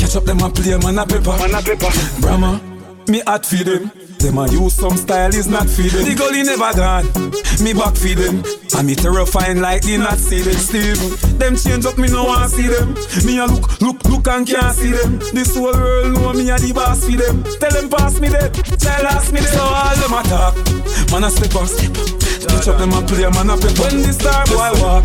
Catch 0.00 0.16
up 0.16 0.24
them 0.24 0.40
a 0.40 0.48
play, 0.48 0.78
man 0.78 0.98
a 0.98 1.04
pepper. 1.04 1.36
Man 1.36 1.54
a 1.54 1.60
pepper. 1.60 1.92
Brahma, 2.22 2.58
me 3.06 3.20
hot 3.20 3.44
feed 3.44 3.66
them. 3.66 3.90
Them 4.18 4.38
a 4.38 4.48
use 4.50 4.74
some 4.74 4.96
style 4.96 5.34
is 5.34 5.46
not 5.46 5.68
feeding. 5.68 6.04
The 6.04 6.14
gully 6.14 6.42
never 6.42 6.72
gone. 6.74 7.06
Me 7.62 7.72
back 7.72 7.96
feed 7.96 8.18
them. 8.18 8.42
And 8.76 8.86
me 8.86 8.94
terrifying 8.94 9.60
like 9.60 9.82
the 9.82 9.98
not 9.98 10.18
see 10.18 10.40
them. 10.42 10.56
Steven, 10.56 11.38
them 11.38 11.56
change 11.56 11.84
up 11.86 11.98
me 11.98 12.08
no 12.08 12.24
want 12.24 12.50
see 12.50 12.66
them. 12.66 12.94
Me 13.24 13.38
a 13.38 13.46
look, 13.46 13.80
look, 13.80 14.04
look 14.04 14.26
and 14.28 14.46
can't 14.46 14.74
see 14.74 14.92
them. 14.92 15.18
This 15.32 15.54
whole 15.56 15.72
world 15.72 16.12
know 16.14 16.32
me 16.32 16.50
a 16.50 16.56
the 16.58 16.72
boss 16.72 17.04
for 17.04 17.16
them. 17.16 17.44
Tell 17.60 17.70
them 17.70 17.88
pass 17.88 18.20
me 18.20 18.28
that. 18.28 18.52
Tell 18.80 19.06
ask 19.06 19.32
me 19.32 19.40
that. 19.40 19.52
So 19.52 19.62
all 19.62 19.96
them 20.00 20.14
attack. 20.18 20.54
Man 21.12 21.24
a 21.24 21.30
step 21.30 21.54
up. 21.54 21.68
Catch 22.46 22.68
up 22.68 22.78
them 22.78 22.92
a 22.92 23.00
play, 23.02 23.28
man 23.30 23.50
a 23.50 23.56
pep. 23.56 23.78
When 23.78 24.02
the 24.02 24.12
star 24.12 24.44
boy 24.46 24.72
walk, 24.80 25.04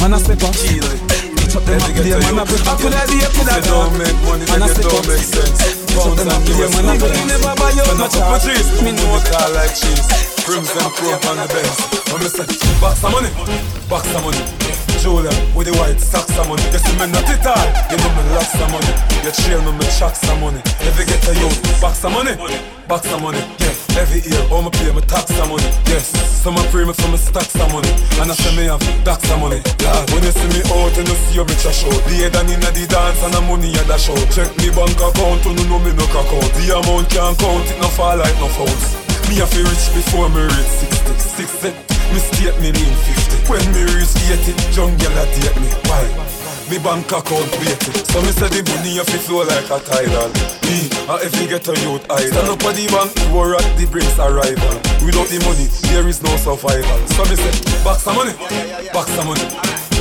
man 0.00 0.14
a 0.14 0.18
step 0.18 0.42
up. 0.42 0.54
Catch 0.54 1.56
up 1.56 1.64
them 1.64 1.82
a 1.82 1.88
play, 1.90 2.16
man 2.16 2.38
a 2.38 2.44
pep. 2.46 2.64
I 2.64 2.74
coulda 2.78 3.02
be, 3.10 3.18
I 3.18 3.28
coulda 3.34 3.56
don't 3.66 3.92
make 3.98 4.18
money, 4.24 4.46
Man 4.46 4.62
a 4.62 4.68
step 4.68 5.80
up. 5.80 5.83
Sense. 5.94 6.04
Catch 6.04 6.10
up 6.10 6.16
them 6.18 6.28
a 6.28 6.38
play, 6.42 6.68
man 6.74 6.88
a 6.90 6.94
pep. 6.98 7.14
Never 7.26 7.54
buy 7.54 7.70
out 7.70 7.94
no 7.98 8.06
chart. 8.10 8.42
Me 8.82 8.90
know 8.92 9.16
it 9.16 9.30
all 9.34 9.50
like 9.54 9.74
cheese. 9.74 10.34
Brims 10.44 10.70
and 10.76 10.92
chrome 10.92 11.22
on 11.30 11.36
the 11.40 11.48
bench. 11.48 11.78
When 12.12 12.20
me 12.20 12.28
say, 12.28 12.44
box 12.80 13.00
some 13.00 13.12
money, 13.12 13.30
box 13.88 14.08
some 14.12 14.24
money. 14.24 14.42
Julia 15.00 15.32
with 15.56 15.68
the 15.68 15.74
white 15.76 16.00
socks 16.00 16.32
some 16.34 16.48
money. 16.48 16.64
You 16.72 16.80
see 16.80 16.96
me 16.96 17.06
not 17.12 17.28
it 17.28 17.44
all. 17.46 17.66
You 17.92 17.96
know 18.00 18.10
me 18.16 18.22
lots 18.32 18.52
some 18.52 18.70
money. 18.72 18.92
You 19.24 19.32
trail 19.32 19.60
me, 19.62 19.72
me 19.76 19.86
chuck 19.92 20.14
some 20.16 20.40
money. 20.40 20.60
If 20.84 20.98
you 20.98 21.06
get 21.06 21.24
a 21.28 21.32
youth, 21.36 21.80
box 21.80 21.98
some 22.00 22.12
money, 22.12 22.36
box 22.88 23.08
some 23.08 23.22
money. 23.22 23.40
Yeah, 23.60 24.00
every 24.00 24.20
year, 24.24 24.42
all 24.50 24.62
me 24.62 24.70
pay 24.70 24.92
my 24.92 25.00
tax 25.00 25.32
some 25.34 25.48
money. 25.48 25.68
Yes, 25.88 26.12
some 26.42 26.56
a 26.56 26.62
pray 26.70 26.84
me 26.84 26.92
for 26.92 27.08
me 27.08 27.16
stack 27.16 27.48
some 27.48 27.70
money. 27.72 27.90
And 28.20 28.30
I 28.30 28.34
say 28.34 28.52
me 28.56 28.64
have 28.68 28.82
tax 29.04 29.26
some 29.28 29.40
money. 29.40 29.60
Lord, 29.84 30.04
when 30.12 30.22
you 30.22 30.32
see 30.32 30.50
me 30.52 30.60
out 30.72 30.94
you 30.96 31.04
see 31.06 31.34
your 31.34 31.46
bitch 31.46 31.64
a 31.64 31.72
show. 31.72 31.90
The 31.90 32.14
head 32.20 32.36
and 32.36 32.50
inna 32.50 32.70
the 32.70 32.84
dance 32.86 33.22
and 33.24 33.34
the 33.34 33.40
money 33.42 33.72
at 33.74 33.86
the 33.86 33.98
show. 33.98 34.16
Check 34.32 34.50
me 34.60 34.68
bank 34.72 34.96
account, 34.98 35.44
you 35.44 35.66
know 35.68 35.78
me 35.80 35.92
no 35.96 36.04
crack 36.12 36.28
out. 36.28 36.50
The 36.56 36.64
amount 36.76 37.08
can't 37.10 37.36
count, 37.38 37.66
it 37.70 37.78
no 37.80 37.88
fall 37.88 38.16
like 38.16 38.36
no 38.40 38.48
fouls. 38.52 39.04
Me 39.28 39.40
a 39.40 39.46
fi 39.46 39.60
rich 39.64 39.88
before 39.96 40.28
me 40.28 40.42
reach 40.44 40.72
60 40.84 41.12
60 41.16 41.68
eh? 41.68 41.72
Me 42.12 42.18
state 42.20 42.60
me 42.60 42.72
mean 42.72 42.94
50 43.48 43.50
When 43.50 43.64
me 43.72 43.82
reach 43.96 44.12
80 44.20 44.52
Jungle 44.70 45.16
a 45.16 45.24
date 45.32 45.56
me 45.60 45.68
Why? 45.88 46.43
Me 46.70 46.78
bank 46.80 47.12
account 47.12 47.50
weighted 47.60 47.92
So 48.08 48.24
me 48.24 48.32
say 48.32 48.48
the 48.48 48.64
money 48.72 48.96
a 48.96 49.04
fi 49.04 49.18
flow 49.20 49.44
like 49.44 49.68
a 49.68 49.76
tidal 49.84 50.32
Me 50.64 50.88
a 51.12 51.14
if 51.20 51.36
you 51.36 51.44
get 51.44 51.68
a 51.68 51.76
youth 51.84 52.08
idol 52.08 52.32
Stand 52.32 52.48
up 52.56 52.64
at 52.64 52.72
the 52.72 52.88
bank 52.88 53.12
War 53.36 53.52
at 53.52 53.68
the 53.76 53.84
brinks 53.84 54.16
arrival 54.16 54.72
Without 55.04 55.28
the 55.28 55.44
money 55.44 55.68
There 55.92 56.08
is 56.08 56.24
no 56.24 56.32
survival 56.40 56.96
So 57.12 57.20
me 57.28 57.36
say 57.36 57.52
Box 57.84 58.08
some 58.08 58.16
money 58.16 58.32
Box 58.96 59.12
some 59.12 59.28
money 59.28 59.44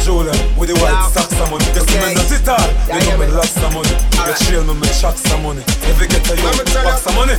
Julia 0.07 0.31
with 0.55 0.71
the 0.71 0.75
white 0.79 0.99
socks 1.11 1.35
some 1.35 1.51
money 1.51 1.67
You 1.75 1.83
see 1.83 1.99
me 1.99 2.15
not 2.15 2.31
it 2.31 2.47
all 2.47 2.69
You 2.91 3.01
know 3.11 3.17
me 3.19 3.27
lost 3.35 3.59
some 3.59 3.75
money 3.75 3.95
You 4.23 4.33
trail 4.47 4.63
me 4.63 4.73
me 4.79 4.87
chuck 4.95 5.19
some 5.19 5.43
money 5.43 5.63
If 5.67 5.99
you 5.99 6.07
get 6.07 6.23
a 6.31 6.33
youth 6.39 6.63
Box 6.79 7.03
some 7.03 7.15
money 7.19 7.35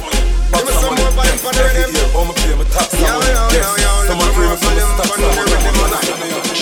Box 0.52 0.68
some 0.68 0.92
money 1.00 1.04
Yes, 1.24 1.40
every 1.48 1.96
year 1.96 2.08
All 2.12 2.28
me 2.28 2.36
pay 2.44 2.52
me 2.60 2.64
tax 2.68 2.92
some 2.92 3.08
money 3.08 3.32
Yes, 3.56 3.72
someone 4.04 4.32
pray 4.36 4.52
me 4.52 4.56
for 4.60 4.68
me 4.68 4.84
stack 4.84 5.08
some 5.16 5.32
money 5.32 5.64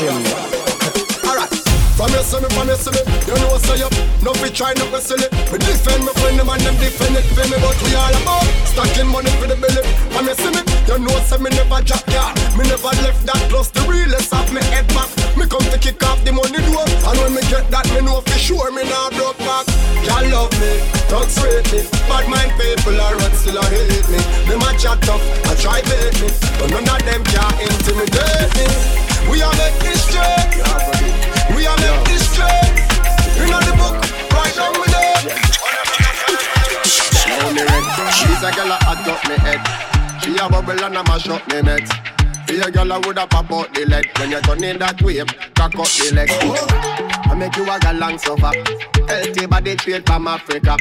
Alright. 0.02 0.61
From 2.02 2.10
you 2.18 2.26
see 2.26 2.42
me, 2.42 2.50
from 2.50 2.66
you 2.66 2.74
see 2.74 2.90
me, 2.90 2.98
you 3.30 3.36
know 3.38 3.54
say 3.62 3.78
up. 3.78 3.94
No 4.26 4.34
fi 4.34 4.50
try, 4.50 4.74
no 4.74 4.90
go 4.90 4.98
silly. 4.98 5.22
Me 5.54 5.56
defend 5.62 6.02
me 6.02 6.10
friend 6.18 6.34
them 6.34 6.50
and 6.50 6.58
them 6.66 6.74
defend 6.82 7.14
it 7.14 7.22
for 7.30 7.46
me, 7.46 7.54
but 7.62 7.78
we 7.78 7.94
all 7.94 8.10
about 8.10 8.42
stacking 8.66 9.06
money 9.06 9.30
for 9.38 9.46
the 9.46 9.54
belly. 9.54 9.86
From 10.10 10.26
you 10.26 10.34
see 10.34 10.50
me, 10.50 10.66
you 10.90 10.98
know 10.98 11.14
say 11.30 11.38
me 11.38 11.54
never 11.54 11.78
drop 11.86 12.02
yard. 12.10 12.34
Me 12.58 12.66
never 12.66 12.90
left 13.06 13.22
that 13.30 13.38
plus 13.46 13.70
the 13.70 13.86
realest 13.86 14.34
of 14.34 14.50
me 14.50 14.58
head 14.74 14.82
back. 14.90 15.06
Me 15.38 15.46
come 15.46 15.62
to 15.70 15.78
kick 15.78 16.02
off 16.02 16.18
the 16.26 16.34
money 16.34 16.58
door, 16.66 16.82
and 16.82 17.16
when 17.22 17.38
me 17.38 17.42
get 17.46 17.70
that, 17.70 17.86
me 17.94 18.02
know 18.02 18.18
for 18.18 18.34
sure 18.34 18.74
me 18.74 18.82
not 18.82 19.14
broke 19.14 19.38
back. 19.46 19.70
Y'all 20.02 20.26
love 20.34 20.50
me, 20.58 20.82
thugs 21.06 21.38
rate 21.38 21.70
me, 21.70 21.86
bad 22.10 22.26
mind 22.26 22.50
people 22.58 22.98
are 22.98 23.14
run 23.14 23.30
still 23.38 23.62
a 23.62 23.64
hate 23.70 24.10
me. 24.10 24.18
Them 24.50 24.58
a 24.66 24.74
chat 24.74 24.98
tough, 25.06 25.22
I 25.46 25.54
try 25.54 25.78
bait 25.86 26.18
me, 26.18 26.34
but 26.58 26.66
none 26.66 26.82
of 26.82 26.98
them 27.06 27.22
can 27.30 27.54
intimidate 27.62 28.50
me. 28.58 29.11
We 29.30 29.42
are 29.42 29.54
make 29.56 29.78
this 29.80 30.02
straight. 30.06 30.52
We 31.54 31.66
are 31.66 31.76
make 31.78 32.08
straight. 32.18 32.74
You 33.38 33.46
know 33.50 33.60
the 33.60 33.74
book, 33.76 33.98
right 34.32 34.54
down 34.54 34.74
with 34.80 34.94
it. 34.94 35.52
Show 36.86 37.52
me. 37.52 37.64
She's 38.12 38.42
a 38.42 38.50
girl 38.54 38.72
hot 38.82 39.08
up 39.08 39.22
me 39.28 39.36
head. 39.44 39.62
She 40.22 40.36
a 40.36 40.48
bubble 40.48 40.84
and 40.84 40.96
a 40.96 41.02
mash 41.04 41.28
up 41.28 41.46
me 41.48 41.62
net. 41.62 41.88
Be 42.46 42.60
a 42.60 42.70
girl 42.70 42.92
a 42.92 43.00
woulda 43.00 43.26
pop 43.26 43.50
out 43.52 43.74
the 43.74 43.86
leg 43.86 44.06
when 44.18 44.30
you 44.30 44.40
turn 44.42 44.62
in 44.62 44.78
that 44.78 45.00
way, 45.02 45.24
cock 45.54 45.74
up 45.74 45.86
the 45.86 46.12
leg. 46.14 46.91
I 47.32 47.34
make 47.34 47.56
you 47.56 47.62
a 47.64 47.78
galang 47.80 48.20
suffer. 48.20 48.52
Healthy 49.08 49.46
body 49.46 49.72
straight 49.78 50.06
from 50.06 50.28
Africa. 50.28 50.76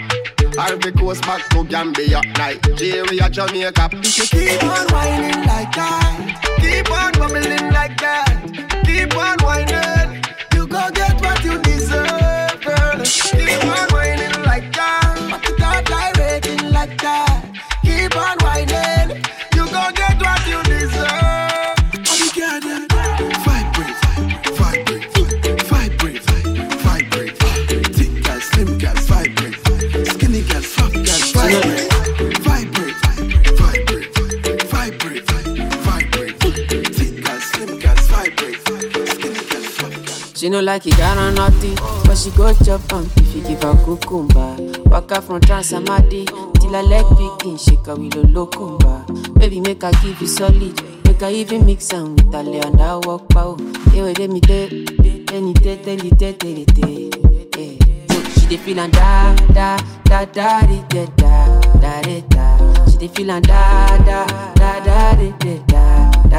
Ivory 0.60 0.92
Coast 0.92 1.22
back 1.22 1.48
to 1.52 1.64
Gambia, 1.64 2.20
Nigeria, 2.38 3.30
Jamaica. 3.30 3.90
If 3.94 4.18
you 4.18 4.26
keep 4.26 4.64
on 4.66 4.86
whining 4.92 5.46
like 5.48 5.72
that, 5.72 6.58
keep 6.60 6.92
on 6.92 7.14
bubbling 7.14 7.72
like 7.72 7.98
that, 8.02 8.84
keep 8.86 9.16
on 9.16 9.38
whining, 9.40 10.22
you 10.54 10.68
go 10.68 10.92
get 10.92 11.22
what 11.22 11.42
you 11.42 11.58
deserve, 11.62 12.60
girl. 12.60 13.00
Keep 13.00 13.64
on 13.64 13.88
whining 13.94 14.11
no 40.50 40.60
like 40.62 40.88
it, 40.88 40.98
got 40.98 41.18
on 41.18 41.36
naughty. 41.36 41.76
But 42.06 42.16
she 42.18 42.32
go 42.32 42.54
chop 42.54 42.82
am 42.94 43.10
if 43.18 43.36
you 43.36 43.42
give 43.44 43.64
her 43.64 43.76
cucumber. 43.84 44.56
Waka 44.90 45.22
from 45.22 45.40
Transamadi 45.42 46.26
till 46.60 46.74
her 46.74 46.84
leg 46.84 47.06
begin 47.18 47.58
shake 47.58 47.86
her 47.86 47.96
with 47.96 48.16
a 48.16 48.22
locumba. 48.28 49.06
Baby, 49.40 49.60
make 49.62 49.82
her 49.84 49.92
give 50.02 50.20
you 50.22 50.28
solid. 50.28 50.82
Make 51.06 51.22
her 51.22 51.30
even 51.30 51.66
mix 51.66 51.94
am 51.94 52.16
with 52.16 52.34
her 52.34 52.44
lay 52.44 52.60
and 52.60 52.80
her 52.80 53.00
walk 53.04 53.30
pow. 53.30 53.58
Hey, 53.92 54.02
wait, 54.02 54.18
me 54.30 54.42
you 56.06 56.12
tell, 56.12 56.34
tell 56.34 56.50
you 56.50 56.66
tell. 56.66 57.12
Eh. 57.60 57.78
So 58.10 58.24
she 58.40 58.48
dey 58.48 58.58
feel 58.58 58.80
and 58.80 58.94
da 58.94 59.36
da 59.54 59.78
da 60.06 60.26
da 60.26 60.62
da 60.90 61.06
da 61.16 61.62
da 61.80 62.02
da 62.02 62.20
da. 62.30 62.86
She 62.86 62.98
dey 62.98 63.08
feel 63.10 63.32
and 63.32 63.46
da 63.48 63.98
da 63.98 64.26
da 64.56 64.80
da 64.86 65.16
da 65.16 65.58
da 65.68 65.71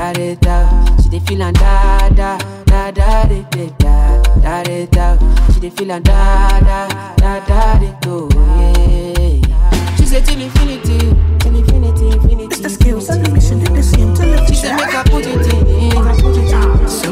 da 0.02 0.12
da 0.12 0.34
da. 0.40 0.96
She 1.02 1.08
dey 1.08 1.20
feel 1.20 1.42
and 1.42 1.56
da 1.58 2.08
da 2.08 2.38
da 2.66 2.90
da 2.90 3.24
da 3.24 3.42
da 3.52 4.22
da 4.42 4.62
da 4.62 4.86
da. 4.86 5.52
She 5.52 5.60
dey 5.60 5.70
feel 5.70 5.90
and 5.92 6.04
da 6.04 6.58
da 6.60 6.88
da 7.16 7.40
da 7.46 7.78
di, 7.78 7.88
oh 8.06 8.28
yeah. 8.34 9.96
She 9.96 10.06
say 10.06 10.20
till 10.22 10.40
infinity, 10.40 10.98
till 11.38 11.54
infinity, 11.56 12.06
infinity. 12.10 12.44
It's 12.46 12.60
the 12.60 12.70
skills 12.70 13.08
and 13.10 13.24
the 13.24 13.30
mission 13.32 13.62
the 13.62 13.82
same 13.82 14.12
till 14.14 14.46
She 14.46 14.54
say 14.56 14.74
make 14.74 14.90
her 14.90 15.04
put 15.04 15.24
it 15.24 15.46
in, 15.54 15.90
put 15.92 16.36
it 16.36 16.52
in. 16.52 16.88
So 16.88 17.08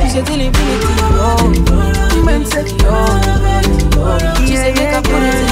She 0.00 0.08
say 0.10 0.22
till 0.22 0.40
infinity, 0.40 0.86
oh. 1.16 2.22
Man 2.24 2.44
say, 2.44 2.64
oh, 2.82 3.20
oh. 3.96 4.44
She 4.46 4.56
say 4.56 4.72
make 4.74 4.92
her 4.94 5.00
put 5.02 5.22
it 5.22 5.49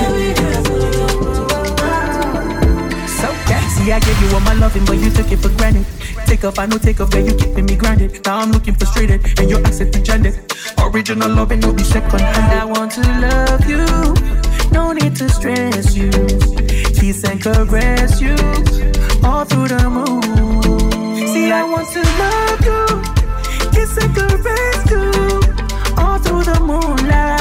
I 3.92 4.01
gave 4.01 4.20
you 4.22 4.35
all 4.35 4.40
my 4.40 4.55
loving, 4.55 4.85
but 4.85 4.98
you 4.98 5.11
took 5.11 5.31
it 5.33 5.38
for 5.38 5.48
granted. 5.57 5.87
Take 6.27 6.44
off, 6.44 6.59
I 6.59 6.66
know 6.66 6.79
take 6.79 7.01
off, 7.01 7.11
girl, 7.11 7.24
you 7.24 7.35
keeping 7.35 7.66
me 7.66 7.77
grounded. 7.77 8.24
Now 8.24 8.38
I'm 8.38 8.53
looking 8.53 8.74
frustrated, 8.74 9.24
and 9.38 9.48
your 9.48 9.61
accent 9.66 9.92
degenerated. 9.92 10.53
Original 10.79 11.31
loving, 11.31 11.61
no 11.61 11.72
be 11.72 11.83
second 11.83 12.20
hand. 12.20 12.61
I 12.61 12.64
want 12.64 12.92
to 12.92 13.01
love 13.01 13.64
you, 13.66 13.85
no 14.72 14.92
need 14.92 15.16
to 15.16 15.29
stress 15.29 15.96
you. 15.96 16.11
Kiss 16.98 17.24
and 17.24 17.40
caress 17.40 18.20
you 18.20 18.37
all 19.24 19.44
through 19.44 19.68
the 19.68 19.88
moon. 19.88 21.27
See, 21.29 21.51
I 21.51 21.64
want 21.64 21.88
to 21.94 22.03
love 22.22 22.64
you, 22.68 22.87
kiss 23.72 23.96
and 23.96 24.14
caress 24.14 24.90
you 24.90 25.07
all 25.96 26.18
through 26.18 26.44
the 26.44 26.61
moonlight, 26.61 27.38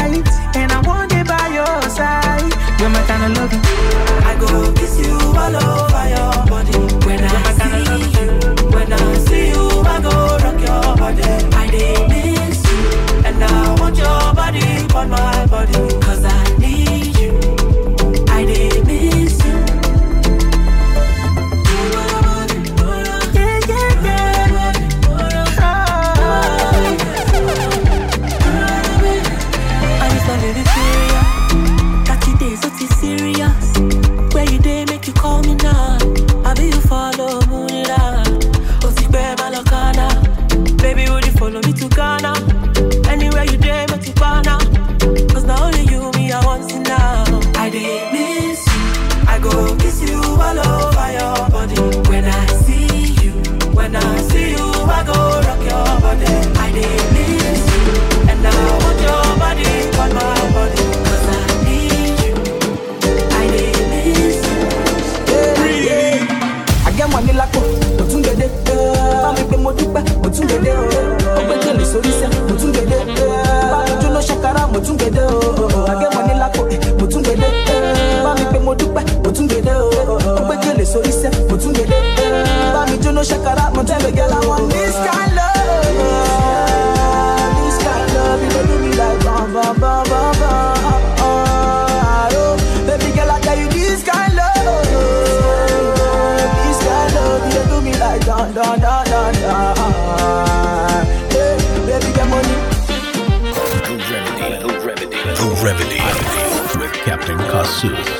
Captain 107.79 108.16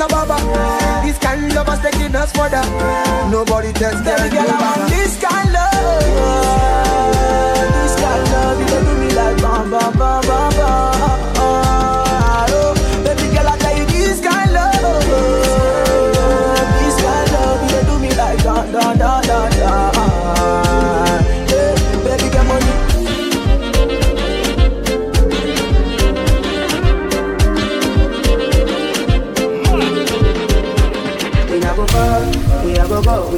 Ababa. 0.00 0.36
This 1.04 1.18
kind 1.18 1.44
of 1.44 1.54
love 1.54 1.68
is 1.68 1.80
taking 1.80 2.14
us 2.16 2.32
further. 2.32 2.62
Nobody 3.30 3.72
tells 3.72 4.02
them 4.02 4.30
girl, 4.30 4.46
want 4.46 4.90
this 4.90 5.20
kind 5.20 5.52
love. 5.52 6.04
This 7.76 7.94
kind 8.00 8.24
love, 8.32 8.60
you 8.60 8.66
do 8.66 8.94
me 9.00 9.08
like 9.14 9.36
bam 9.42 9.70
bam 9.70 9.92
bam 9.98 10.22
bam. 10.22 10.59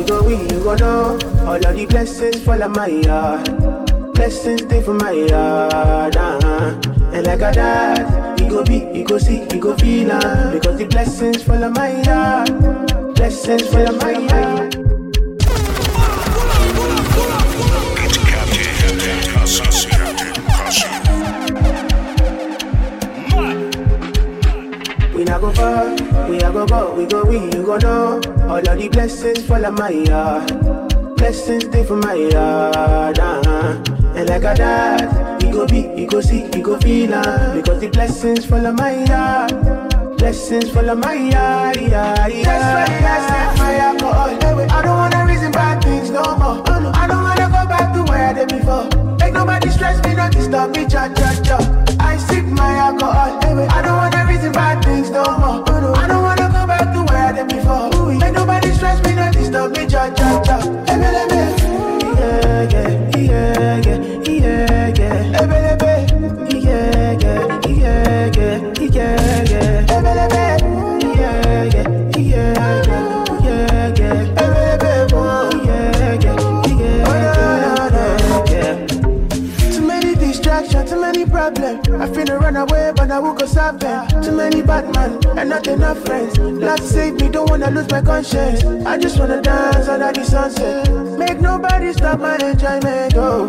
We 0.03 0.09
go 0.09 0.23
we, 0.25 0.37
go 0.49 0.75
know. 0.75 1.19
All 1.47 1.55
of 1.55 1.77
the 1.77 1.87
blessings 1.87 2.43
fall 2.43 2.63
on 2.63 2.73
my 2.73 2.87
yard. 2.87 3.45
Blessings 4.15 4.63
stay 4.63 4.83
for 4.83 4.95
my 4.95 5.13
yard. 5.13 6.17
Uh-huh. 6.17 6.81
And 7.13 7.27
like 7.27 7.41
a 7.41 7.53
dad, 7.53 8.41
you 8.41 8.49
go 8.49 8.65
be, 8.65 8.79
you 8.99 9.05
go 9.05 9.19
see, 9.19 9.43
you 9.53 9.61
go 9.61 9.77
feel 9.77 10.13
uh, 10.13 10.53
Because 10.53 10.79
the 10.79 10.87
blessings 10.87 11.43
fall 11.43 11.63
on 11.63 11.73
my 11.75 12.03
yard. 12.03 13.15
Blessings 13.15 13.67
fall 13.69 13.89
on 13.89 13.99
my 13.99 14.13
yard. 14.19 14.72
Go 26.67 26.67
go, 26.67 26.95
we 26.95 27.07
go 27.07 27.25
we, 27.25 27.39
you 27.57 27.65
go 27.65 27.77
know. 27.79 28.21
All 28.49 28.59
of 28.59 28.79
the 28.79 28.89
blessings 28.89 29.45
fall 29.47 29.65
on 29.65 29.75
my 29.75 29.91
yard. 29.91 31.17
Blessings 31.17 31.65
stay 31.65 31.85
for 31.85 31.97
my 31.97 32.15
yard. 32.15 33.19
Uh-huh. 33.19 33.83
And 34.15 34.29
like 34.29 34.45
a 34.45 34.55
dad, 34.55 35.43
you 35.43 35.53
go 35.53 35.67
be, 35.67 35.91
you 35.97 36.07
go 36.07 36.21
see, 36.21 36.45
you 36.55 36.63
go 36.63 36.79
feel 36.79 37.15
uh, 37.15 37.55
Because 37.55 37.81
the 37.81 37.89
blessings 37.89 38.45
fall 38.45 38.67
on 38.67 38.77
my 38.77 39.05
yard. 39.05 40.19
Blessings 40.19 40.71
full 40.71 40.89
of 40.89 40.99
my 40.99 41.15
eye, 41.35 41.73
eye. 41.75 42.43
That's 42.45 42.91
why 42.91 43.09
I 43.09 43.19
sip 43.27 43.59
my 43.59 43.75
alcohol. 43.77 44.71
I 44.71 44.83
don't 44.83 44.97
wanna 44.97 45.27
reason 45.27 45.51
bad 45.51 45.83
things 45.83 46.11
no 46.11 46.23
more. 46.37 46.63
I 46.95 47.09
don't 47.09 47.25
wanna 47.25 47.47
go 47.47 47.67
back 47.67 47.93
to 47.95 48.05
where 48.05 48.29
I 48.29 48.33
did 48.33 48.49
before. 48.49 48.85
Make 49.19 49.35
nobody 49.35 49.69
stress 49.71 50.05
me, 50.07 50.15
not 50.15 50.31
disturb 50.31 50.77
me, 50.77 50.87
cha 50.87 51.09
cha 51.09 51.43
cha. 51.43 51.97
I 51.99 52.17
sip 52.19 52.45
my 52.45 52.77
alcohol. 52.77 53.41
I 53.69 53.83
don't 53.83 53.97
wanna 53.97 54.27
reason 54.29 54.53
bad 54.53 54.85
things 54.85 55.11
no 55.11 55.25
more. 55.39 55.72
Before. 57.49 58.13
Make 58.19 58.33
nobody 58.35 58.73
stress 58.73 59.03
me, 59.05 59.15
not 59.15 59.33
disturb 59.33 59.77
me, 59.77 59.87
cha 59.87 60.11
cha 60.15 60.43
cha. 60.43 60.92
Run 82.43 82.57
away, 82.57 82.93
but 82.95 83.11
I 83.11 83.19
will 83.21 83.35
go 83.35 83.47
solve. 83.47 83.79
Too 84.23 84.33
many 84.33 84.63
bad 84.63 84.93
men 84.95 85.39
and 85.39 85.49
not 85.49 85.67
enough 85.67 85.99
friends. 86.05 86.37
Lord 86.39 86.81
save 86.81 87.15
me, 87.21 87.29
don't 87.29 87.49
wanna 87.49 87.71
lose 87.71 87.89
my 87.91 88.03
conscience. 88.03 88.65
I 88.85 88.99
just 88.99 89.19
wanna 89.19 89.41
dance 89.41 89.89
under 89.89 90.13
the 90.13 90.25
sunset. 90.25 90.91
Make 91.19 91.41
nobody 91.41 91.93
stop 91.93 92.19
my 92.19 92.37
enjoyment. 92.37 93.15
Oh. 93.17 93.49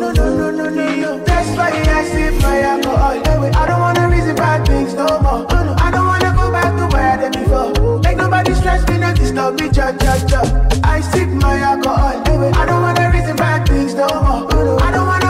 No, 0.00 0.10
no, 0.12 0.50
no, 0.50 0.50
no, 0.50 0.68
no. 0.68 1.18
That's 1.24 1.48
why 1.56 1.70
I 1.70 2.04
sip 2.10 2.42
my 2.42 2.60
alcohol. 2.60 3.54
I 3.60 3.66
don't 3.68 3.80
wanna 3.80 4.08
reason 4.08 4.34
bad 4.34 4.66
things 4.66 4.94
no 4.94 5.06
more. 5.20 5.46
Oh, 5.48 5.64
no. 5.66 5.74
I 5.78 5.90
don't 5.92 6.06
wanna 6.06 6.34
go 6.36 6.50
back 6.50 6.76
to 6.76 6.86
where 6.94 7.08
I 7.12 7.16
did 7.22 7.32
before. 7.38 8.00
Make 8.00 8.16
nobody 8.16 8.52
stress 8.54 8.86
me, 8.88 8.98
not 8.98 9.14
disturb 9.16 9.60
me, 9.60 9.68
cha 9.70 9.92
cha 9.92 10.18
cha. 10.26 10.42
I 10.82 11.00
sip 11.00 11.28
my 11.28 11.56
alcohol. 11.60 12.20
I 12.60 12.66
don't 12.66 12.82
wanna 12.82 13.10
reason 13.14 13.36
bad 13.36 13.68
things 13.68 13.94
no 13.94 14.08
more. 14.08 14.48
Oh, 14.52 14.64
no. 14.64 14.78
I 14.78 14.90
don't 14.90 15.06
wanna 15.06 15.21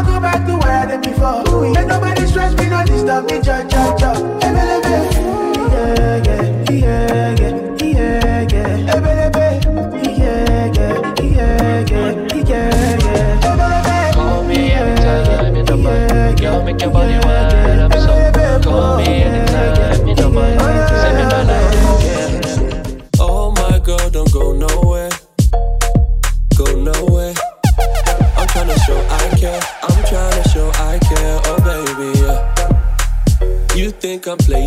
to 0.47 0.57
where 0.57 0.79
I 0.79 0.87
did 0.87 1.03
before. 1.03 1.71
Make 1.73 1.87
nobody 1.87 2.27
stress 2.27 2.55
me, 2.57 2.69
not 2.69 2.87
disturb 2.87 3.31
me, 3.31 3.41
cha 3.43 3.67
cha 3.69 3.97
cha. 3.97 4.42
You 34.33 34.62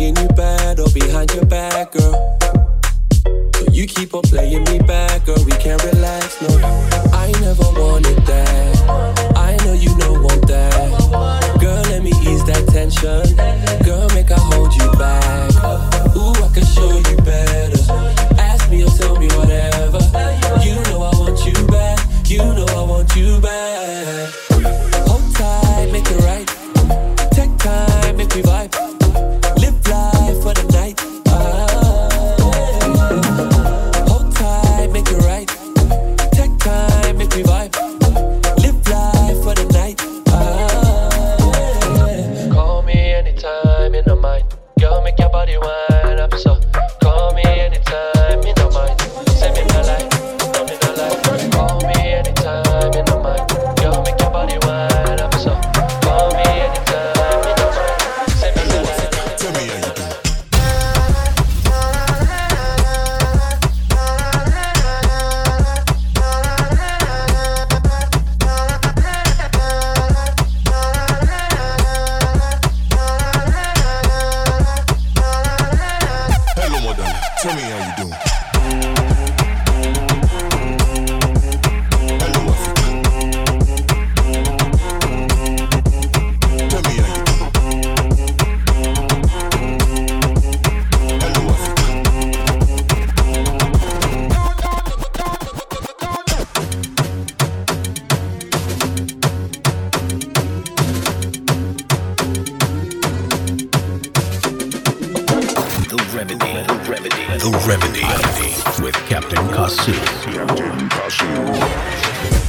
Captain 109.16 109.48
Kasu. 109.48 109.94
Captain. 110.30 110.88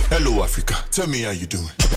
Hello, 0.09 0.43
Africa. 0.43 0.75
Tell 0.91 1.07
me 1.07 1.21
how 1.21 1.31
you 1.31 1.45
doing. 1.45 1.96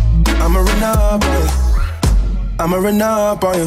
I'ma 0.41 0.59
run 0.59 0.83
up 0.83 1.23
on 1.23 1.31
you. 1.31 1.47
I'ma 2.59 2.77
run 2.77 3.01
up 3.01 3.43
on 3.43 3.55
you. 3.57 3.65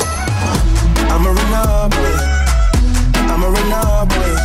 I'ma 1.09 1.31
run 1.31 1.55
up 1.55 1.95
on 1.95 2.03
you. 2.05 2.17
I'ma 3.33 3.47
run 3.47 3.73
up 3.73 4.13
on 4.13 4.19
you. 4.21 4.37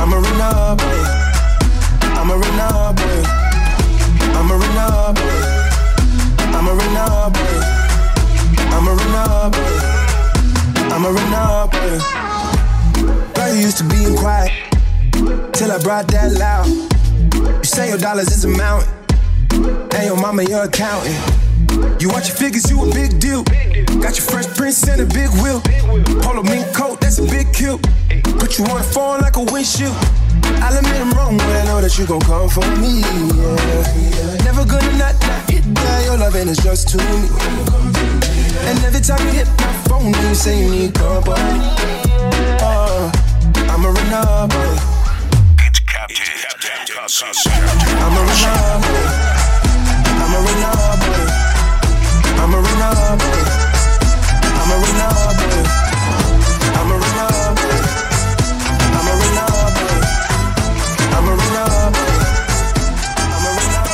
I'ma 0.00 0.16
run 0.16 0.40
up 0.40 0.80
on 0.82 0.90
you. 0.94 1.04
I'ma 2.18 2.34
run 2.34 2.60
up 2.60 3.00
on 3.00 3.08
you. 3.08 3.24
I'ma 4.36 4.54
run 4.54 4.76
up 4.76 5.18
on 5.18 5.26
you. 5.26 5.52
I'ma 6.54 6.72
run 6.72 6.96
up 6.96 7.36
on 7.36 7.46
you. 7.48 7.62
I'ma 8.74 8.92
run 8.92 9.16
up 9.16 9.56
on 9.56 9.64
you. 9.64 9.94
I'ma 10.94 11.08
run 11.08 11.34
up 11.34 11.74
on 11.74 11.80
you. 11.88 12.00
Girl, 13.34 13.50
you 13.54 13.60
used 13.62 13.78
to 13.78 13.84
being 13.84 14.16
quiet 14.16 14.52
till 15.52 15.72
I 15.72 15.78
brought 15.82 16.06
that 16.08 16.32
loud. 16.32 16.66
You 16.66 17.64
say 17.64 17.88
your 17.88 17.98
dollars 17.98 18.28
is 18.28 18.44
a 18.44 18.48
mountain, 18.48 18.88
and 19.94 20.06
your 20.06 20.16
mama 20.16 20.42
your 20.42 20.64
accountant. 20.64 21.14
You 22.00 22.08
watch 22.08 22.28
your 22.28 22.36
figures, 22.36 22.70
you 22.70 22.82
a 22.82 22.92
big 22.92 23.18
deal. 23.20 23.42
Got 24.02 24.18
your 24.18 24.26
fresh 24.26 24.46
prince 24.56 24.86
and 24.88 25.00
a 25.00 25.06
big 25.06 25.30
wheel. 25.42 25.60
Polo 26.22 26.42
mink 26.42 26.74
coat, 26.74 27.00
that's 27.00 27.18
a 27.18 27.22
big 27.22 27.52
kill. 27.52 27.78
Put 28.38 28.58
you 28.58 28.64
on 28.66 28.78
the 28.78 28.88
phone 28.92 29.20
like 29.20 29.36
a 29.36 29.42
windshield. 29.42 29.94
I'll 30.62 30.76
admit 30.76 31.00
I'm 31.00 31.12
wrong, 31.12 31.36
but 31.38 31.56
I 31.56 31.64
know 31.64 31.80
that 31.80 31.96
you 31.98 32.06
gon' 32.06 32.20
come 32.20 32.48
for 32.48 32.66
me. 32.76 33.00
Yeah. 33.00 34.44
Never 34.44 34.64
gonna 34.64 34.98
not, 34.98 35.14
not 35.22 35.50
hit 35.50 35.64
that. 35.74 36.04
Your 36.04 36.18
loving 36.18 36.48
is 36.48 36.58
just 36.58 36.88
too 36.88 36.98
me. 36.98 37.28
And 38.66 38.78
every 38.84 39.00
time 39.00 39.24
you 39.26 39.44
hit 39.44 39.48
my 39.58 39.72
phone, 39.88 40.12
you 40.12 40.34
say 40.34 40.64
you 40.64 40.70
need 40.70 40.94
company. 40.94 41.60
Oh, 42.60 43.12
I'ma 43.70 43.88
run 43.88 44.12
up 44.12 44.54
on 44.54 44.76
you. 44.76 44.94
I'ma 48.04 49.13
I'm 52.54 52.60
a 52.60 52.62
runner, 52.62 53.18
boy. 53.18 53.34
Eh. 53.34 53.50
I'm 54.54 54.70
a 54.70 54.76
runner, 54.78 55.10
boy. 55.34 55.50
Eh. 55.50 55.66
I'm 56.78 56.86
a 56.86 56.96
runner, 57.02 57.50
boy. 57.58 57.66
Eh. 57.66 57.82
I'm 58.94 59.08
a 59.08 59.14
runner, 59.18 59.50
boy. 59.74 59.98
I'm 61.14 61.26
a 61.26 61.34
runner, 61.34 61.66
boy. 61.94 62.14
I'm 63.34 63.42
a 63.42 63.50
runner. 63.58 63.84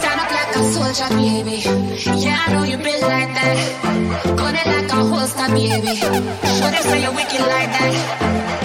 Stand 0.00 0.20
up 0.22 0.30
like 0.32 0.56
a 0.56 0.62
soldier, 0.72 1.10
baby. 1.12 1.56
Yeah, 2.24 2.40
I 2.40 2.52
know 2.54 2.64
you 2.64 2.78
been 2.78 3.00
like 3.02 3.32
that. 3.36 3.56
Gun 4.24 4.54
it 4.56 4.66
like 4.66 4.90
a 4.90 5.04
holster, 5.04 5.48
baby. 5.52 5.92
Show 5.96 6.08
them 6.72 6.82
say 6.88 7.02
you're 7.02 7.12
wicked 7.12 7.40
like 7.40 7.68
that. 7.68 8.55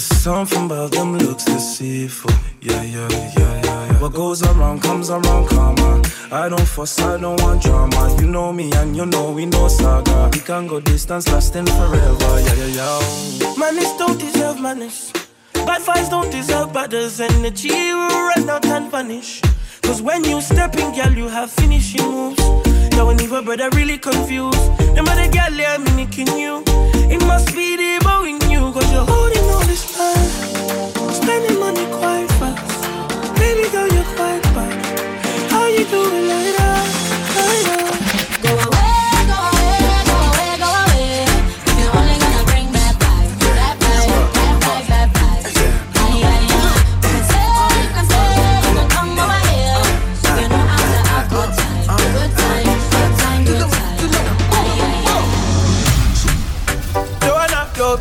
There's 0.00 0.22
something 0.22 0.64
about 0.64 0.92
them 0.92 1.18
looks 1.18 1.44
deceitful. 1.44 2.30
Yeah, 2.62 2.82
yeah, 2.84 3.06
yeah, 3.10 3.32
yeah, 3.36 3.62
yeah. 3.64 4.00
What 4.00 4.14
goes 4.14 4.42
around 4.42 4.80
comes 4.80 5.10
around, 5.10 5.48
come 5.48 5.78
on. 5.78 6.02
I 6.32 6.48
don't 6.48 6.66
fuss, 6.66 6.98
I 7.02 7.18
don't 7.20 7.38
want 7.42 7.62
drama. 7.62 8.16
You 8.18 8.26
know 8.26 8.50
me 8.50 8.72
and 8.72 8.96
you 8.96 9.04
know 9.04 9.30
we 9.30 9.44
know 9.44 9.68
saga. 9.68 10.30
We 10.32 10.40
can 10.40 10.66
go 10.68 10.80
distance 10.80 11.28
lasting 11.28 11.66
forever. 11.66 12.40
Yeah, 12.40 12.54
yeah, 12.54 12.66
yeah. 12.78 13.54
Manners 13.58 13.92
don't 13.98 14.18
deserve 14.18 14.58
manners. 14.58 15.12
Bad 15.52 15.82
vibes 15.82 16.08
don't 16.08 16.30
deserve 16.32 16.72
badders. 16.72 17.20
Energy 17.20 17.68
will 17.68 18.08
run 18.08 18.48
out 18.48 18.64
and 18.64 18.90
vanish. 18.90 19.42
Cause 19.82 20.00
when 20.00 20.24
you 20.24 20.40
step 20.40 20.76
in, 20.76 20.94
girl, 20.94 21.12
you 21.12 21.28
have 21.28 21.50
finishing 21.50 22.10
moves. 22.10 22.38
Now 22.92 23.08
when 23.08 23.20
even 23.20 23.44
brother 23.44 23.68
really 23.74 23.98
confused. 23.98 24.78
Them 24.96 25.06
other 25.06 25.28
girl, 25.30 25.50
they're 25.50 25.78
mimicking 25.78 26.38
you. 26.38 26.64
It 27.10 27.20
must 27.26 27.54
be 27.56 27.76
the 27.76 28.00
bow 28.04 28.24
you, 28.24 28.38
cause 28.72 28.92
you're 28.92 29.04
holding 29.04 29.44
all 29.50 29.66
this 29.66 29.84
man. 29.98 31.12
Spending 31.12 31.58
money 31.58 31.86
quite 31.86 32.28
fast. 32.38 33.34
Baby 33.34 33.68
girl, 33.70 33.88
you're 33.88 34.10
quite 34.14 34.42
bad. 34.54 35.50
How 35.50 35.66
you 35.66 35.84
doing 35.86 36.28
like? 36.28 36.59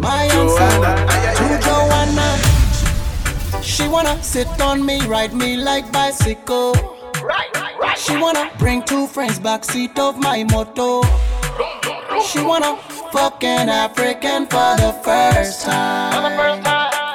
to 0.00 0.06
my 0.06 0.28
To 0.28 1.46
Joanna. 1.64 3.62
She 3.62 3.88
wanna 3.88 4.22
sit 4.22 4.48
on 4.60 4.84
me, 4.84 5.00
ride 5.06 5.34
me 5.34 5.56
like 5.56 5.90
bicycle. 5.92 6.74
She 7.96 8.16
wanna 8.16 8.50
bring 8.58 8.82
two 8.82 9.06
friends 9.06 9.38
back 9.38 9.64
seat 9.64 9.98
of 9.98 10.18
my 10.18 10.44
moto. 10.44 11.02
She 12.26 12.40
wanna 12.42 12.76
fuck 13.12 13.42
an 13.44 13.68
African 13.68 14.46
for 14.46 14.76
the 14.76 14.92
first 15.04 15.62
time. 15.62 16.62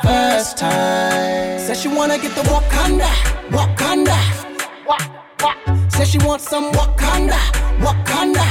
First 0.04 0.58
time. 0.58 1.60
Says 1.60 1.82
she 1.82 1.88
wanna 1.88 2.18
get 2.18 2.36
the 2.36 2.42
Wakanda, 2.42 3.12
Wakanda. 3.50 4.18
Says 5.92 6.10
she 6.10 6.18
wants 6.20 6.50
some 6.50 6.72
Wakanda, 6.72 7.40
Wakanda. 7.80 8.46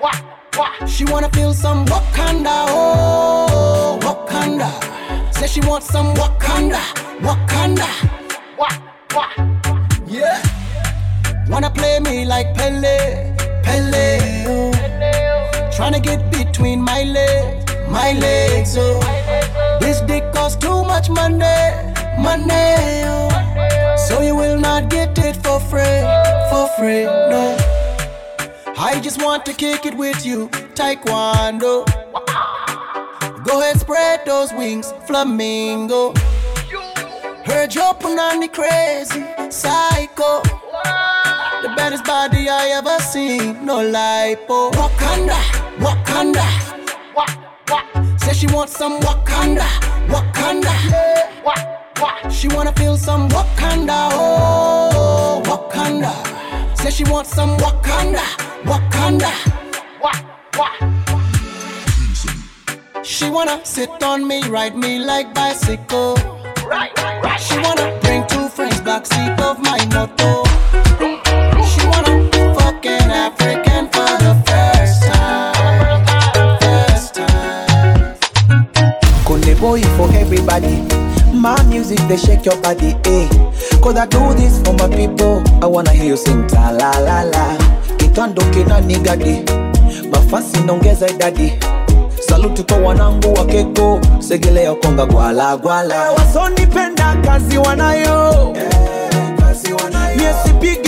Wakanda. 0.00 0.37
She 0.88 1.04
wanna 1.04 1.28
feel 1.28 1.54
some 1.54 1.86
Wakanda, 1.86 2.66
oh 2.68 3.96
Wakanda. 4.02 4.68
Says 5.32 5.52
she 5.52 5.60
wants 5.60 5.86
some 5.86 6.12
Wakanda, 6.14 6.80
Wakanda. 7.20 7.86
Wah, 8.58 8.68
wah. 9.14 9.30
Yeah. 10.04 10.42
Wanna 11.48 11.70
play 11.70 12.00
me 12.00 12.24
like 12.24 12.56
Pele, 12.56 13.36
Pele. 13.62 14.18
Oh. 14.48 14.72
Tryna 15.70 16.02
get 16.02 16.28
between 16.32 16.82
my 16.82 17.04
legs, 17.04 17.72
my 17.88 18.12
legs. 18.14 18.76
Oh. 18.76 18.98
This 19.80 20.00
dick 20.00 20.24
costs 20.32 20.60
too 20.60 20.82
much 20.82 21.08
money, 21.08 21.38
money. 22.18 23.04
Oh. 23.06 23.96
So 24.08 24.22
you 24.22 24.34
will 24.34 24.58
not 24.58 24.90
get 24.90 25.16
it 25.18 25.36
for 25.36 25.60
free, 25.60 26.02
for 26.50 26.66
free. 26.76 27.04
No. 27.04 27.77
I 28.80 29.00
just 29.02 29.20
want 29.20 29.44
to 29.46 29.52
kick 29.52 29.86
it 29.86 29.94
with 29.96 30.24
you, 30.24 30.48
Taekwondo. 30.74 31.84
Go 33.44 33.60
ahead, 33.60 33.80
spread 33.80 34.24
those 34.24 34.52
wings, 34.52 34.92
flamingo. 35.06 36.14
Heard 37.44 37.74
your 37.74 37.92
punani 37.94 38.52
crazy, 38.52 39.24
psycho. 39.50 40.42
The 41.62 41.74
baddest 41.76 42.04
body 42.04 42.48
I 42.48 42.68
ever 42.78 43.00
seen, 43.02 43.66
no 43.66 43.78
lipo. 43.78 44.70
Wakanda, 44.72 45.38
Wakanda. 45.78 46.46
Say 48.20 48.32
she 48.32 48.46
wants 48.46 48.76
some 48.76 49.00
Wakanda, 49.00 49.66
Wakanda. 50.06 50.72
She 52.30 52.46
wanna 52.46 52.72
feel 52.74 52.96
some 52.96 53.28
Wakanda, 53.30 54.10
oh 54.12 55.42
Wakanda. 55.46 56.12
Say 56.88 57.04
she 57.04 57.10
wants 57.10 57.34
some 57.34 57.54
Wakanda, 57.58 58.24
Wakanda. 58.64 59.30
She 63.04 63.28
wanna 63.28 63.60
sit 63.62 64.02
on 64.02 64.26
me, 64.26 64.42
ride 64.48 64.74
me 64.74 64.98
like 64.98 65.34
bicycle. 65.34 66.16
She 67.38 67.58
wanna 67.58 67.98
bring 68.00 68.26
two 68.26 68.48
friends 68.48 68.80
backseat 68.80 69.38
of 69.38 69.58
my 69.60 69.78
moto. 69.92 70.44
She 71.68 71.86
wanna 71.88 72.54
fuck 72.54 72.86
an 72.86 73.10
African 73.10 73.84
for 73.92 74.10
the 74.24 74.34
first 74.48 75.02
time. 75.12 76.58
First 76.58 77.14
time. 77.16 78.16
Kunde 79.26 79.60
boy 79.60 79.82
for 79.98 80.10
everybody. 80.14 80.97
My 81.38 81.62
music 81.64 81.98
they 82.08 82.16
shake 82.16 82.44
your 82.44 82.60
body, 82.60 82.94
eh? 83.04 83.28
Cause 83.80 83.96
I 83.96 84.06
do 84.06 84.34
this 84.34 84.60
for 84.62 84.72
my 84.74 84.88
people. 84.94 85.42
I 85.62 85.66
wanna 85.66 85.92
hear 85.92 86.06
you 86.06 86.16
sing 86.16 86.46
ta 86.48 86.70
la 86.70 86.90
la 86.98 87.22
la. 87.22 87.56
Kitando 87.96 88.42
kina 88.52 88.80
nigadi, 88.80 89.44
mafasi 90.12 90.60
naongeza 90.66 91.08
idadi. 91.08 91.52
Saluti 92.28 92.62
kwa 92.62 92.76
wanangu 92.76 93.34
wa 93.34 93.44
keko, 93.46 94.00
segelea 94.18 94.74
konga 94.74 95.06
gwala 95.06 95.56
gwala. 95.56 96.10
Wasonipenda 96.10 97.16
kazi 97.24 97.58
wanayo, 97.58 98.54
Yesipigi 100.22 100.87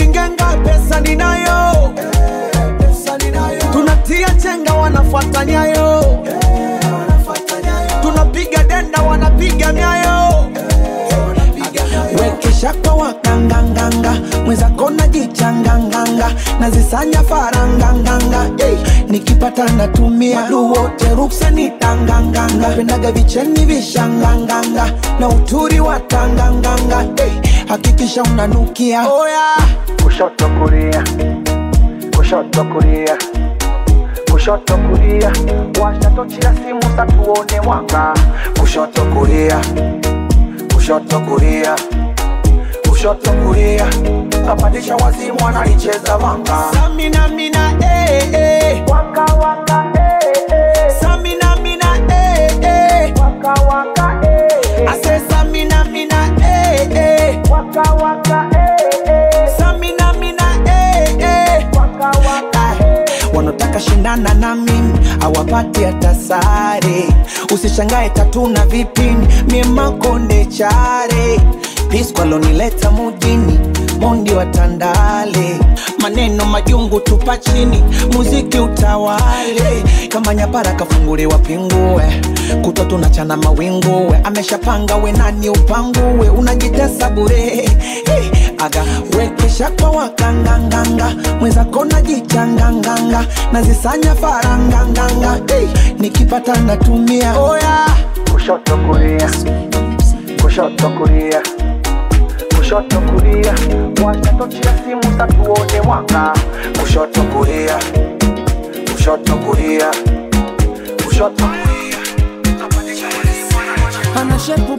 nazisanya 16.61 17.23
faranganganga, 17.23 18.41
hey, 18.63 18.77
nikipata 19.09 19.65
natumia 19.69 20.49
luwote 20.49 20.79
wote 20.79 21.15
ruksa 21.15 21.51
nitanganganga, 21.51 22.69
pendaga 22.75 23.11
vicheni 23.11 23.65
vishanganganga, 23.65 24.93
na 25.19 25.27
uturi 25.29 25.79
wa 25.79 25.99
tanganganga, 25.99 26.99
hey, 27.23 27.31
hakikisha 27.67 28.23
unanukia. 28.23 29.07
Oh, 29.07 29.27
simu 36.55 36.95
za 36.95 37.05
tuone 37.05 37.61
mwanga. 37.63 38.13
Kushoto 38.59 39.01
kapandisha 44.45 44.95
wazimu 44.95 45.39
wanalicheza 45.45 46.17
vanga 46.17 46.63
Samina 46.73 47.27
mina 47.27 47.73
eh 47.81 48.33
eh. 48.33 48.83
Waka 48.87 49.21
waka 49.33 49.91
eh 49.95 50.43
eh. 50.51 50.91
Samina 51.01 51.55
mina 51.55 51.97
eh 52.09 52.57
eh. 52.63 53.13
Waka 53.19 53.61
waka 53.63 54.21
eh 54.23 54.87
I 54.89 55.01
say 55.03 55.19
Samina 55.29 55.83
mina 55.85 56.27
eh 56.41 56.89
eh. 56.95 57.39
Waka 57.49 57.93
waka 57.93 58.49
eh 58.53 59.11
eh. 59.11 59.49
Samina 59.57 60.13
mina 60.13 60.43
eh 60.65 61.15
eh. 61.19 61.67
Waka 61.77 62.05
waka 62.19 62.75
wanataka 63.33 63.79
shindana 63.79 64.33
na 64.33 64.55
mimi 64.55 64.99
awapati 65.21 65.85
atasare 65.85 67.07
usishangae 67.53 68.09
tatuna 68.09 68.65
vipini 68.65 69.27
miemakonde 69.47 70.45
chare. 70.45 71.39
Piskwalonileta 71.89 72.91
mujini 72.91 73.59
mondi 74.01 74.33
wa 74.33 74.45
maneno 76.01 76.45
majungu 76.45 76.99
tupa 76.99 77.37
chini 77.37 77.83
muziki 78.13 78.59
utawale. 78.59 79.83
Kama 80.09 80.33
nyapara 80.35 80.71
kafunguliwa 80.73 81.37
pingue 81.37 82.21
kutwa 82.61 82.85
tunachana 82.85 83.37
mawinguwe 83.37 84.17
ameshapanga 84.23 84.95
we 84.95 85.11
nani 85.11 85.49
upanguwe 85.49 86.29
unajitesa 86.29 87.09
bure. 87.09 87.69
Aga 88.57 88.83
wekesha 89.17 89.69
kwa 89.71 89.89
wakanganganga. 89.89 91.15
Mwenzako 91.39 91.85
najichanganganga 91.85 93.25
nazisanya 93.53 94.15
faranganganga. 94.15 95.39
Hey, 95.53 95.67
nikipata 95.99 96.55
natumia 96.61 97.39
oh, 97.39 97.57
yeah. 97.57 97.97
kushoto 98.33 98.77
kulia. 98.77 99.29
Kushoto 100.41 100.89
kulia 100.89 101.41
kushoto 102.71 103.01
kulia. 103.01 103.53
Tochi 104.37 104.61
simu 104.85 105.17
za 105.17 105.27
tuone 105.27 105.81
mwanga. 105.83 106.33
Kushoto 106.79 107.21
kulia. 107.23 107.79
Kushoto 108.93 109.35
kulia. 109.35 109.91
Kushoto 111.05 111.43
kulia. 111.43 111.97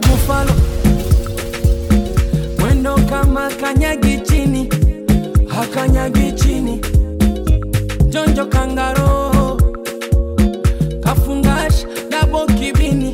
Bufalo 0.01 0.51
mwendo 2.59 2.95
kama 3.09 3.49
kanyagi 3.61 4.19
chini. 4.19 4.69
Hakanyagi 5.47 6.31
chini. 6.31 6.81
Jonjo 8.09 8.45
kangaro. 8.45 9.57
Kafungash 11.03 11.85
dabo 12.09 12.45
kibini. 12.45 13.13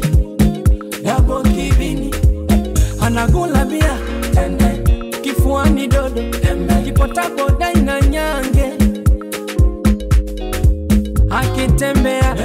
Dabo 1.04 1.42
kibini. 1.42 2.16
Anagula 3.02 3.66
bia 3.66 3.98
kifuani 5.70 5.88
dodo. 5.88 6.22
Kipotaboda 6.84 7.72
ina 7.74 8.01
nyange. 8.01 8.74
Akitembea. 11.30 12.36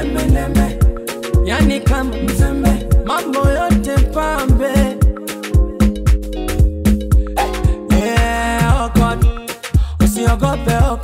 Yani 1.45 1.81
kama 1.81 2.17
mzembe 2.17 2.87
mambo 3.07 3.39
yote 3.51 3.97
pambe. 4.15 4.97
Eh, 7.91 8.85
okot 8.85 9.27
usiogope 10.05 10.77
okot 10.93 11.04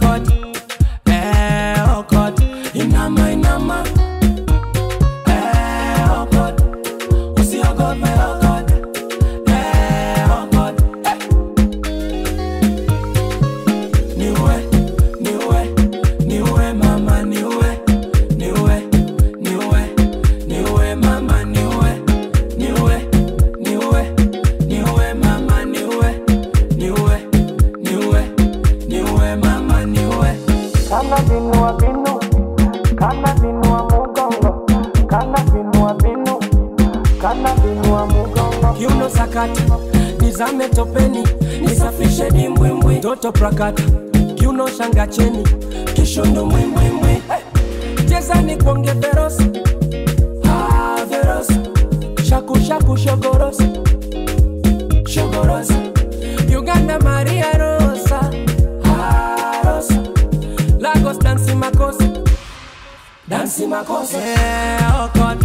makosa 63.71 64.19
yeah, 64.19 65.01
oh 65.01 65.11
God. 65.15 65.39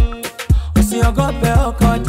Usiogope 0.74 1.50
oh 1.58 1.72
God. 1.78 2.02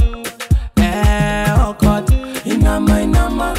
Yeah, 0.78 1.56
oh 1.68 1.74
God. 1.80 2.10
Inama, 2.46 3.02
inama 3.02 3.54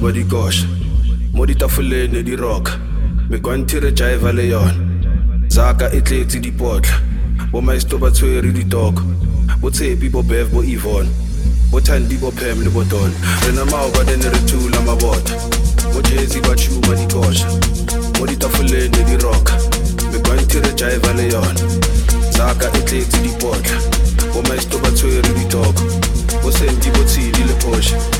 body 0.00 0.24
gosh. 0.24 0.64
Mo 1.32 1.44
ditafoleng 1.44 2.24
di 2.24 2.34
rock. 2.34 2.70
Me 3.28 3.36
megwantire 3.36 3.92
jaiva 3.92 4.32
le 4.32 4.48
yona. 4.48 4.74
Zaka 5.48 5.92
e 5.92 6.00
di 6.00 6.40
dipotla. 6.40 6.96
Bo 7.52 7.60
maesto 7.60 7.98
ba 7.98 8.10
tshwere 8.10 8.52
ditoko 8.52 9.02
bo 9.60 9.70
tshepi 9.70 10.08
bo 10.10 10.22
bev 10.22 10.48
bo 10.52 10.62
evone 10.62 11.08
bo 11.70 11.80
thandi 11.80 12.16
bo 12.16 12.30
pam 12.30 12.64
le 12.64 12.70
bo 12.70 12.82
don. 12.84 13.12
Rena 13.44 13.64
maoba 13.66 14.02
ne 14.04 14.16
re 14.16 14.40
thula 14.48 14.80
mabota. 14.80 15.34
Mo 15.92 16.00
jesi 16.02 16.40
ba 16.40 16.54
tshuma 16.54 16.94
dikosha 16.96 17.46
mo 18.18 18.26
ditafoleng 18.26 18.96
di 19.04 19.16
rock. 19.16 19.52
Me 20.12 20.18
megwantire 20.18 20.72
jaiva 20.74 21.12
le 21.12 21.28
yona. 21.28 21.62
Zaka 22.32 22.72
e 22.72 22.82
di 22.88 23.04
dipotla. 23.20 23.76
Bo 24.32 24.40
maesto 24.48 24.78
ba 24.78 24.90
tshwere 24.90 25.28
ditoko 25.34 25.84
bo 26.42 26.50
sendi 26.50 26.90
bo 26.90 27.04
tshidi 27.04 27.44
le 27.44 27.54
phosha 27.60 28.19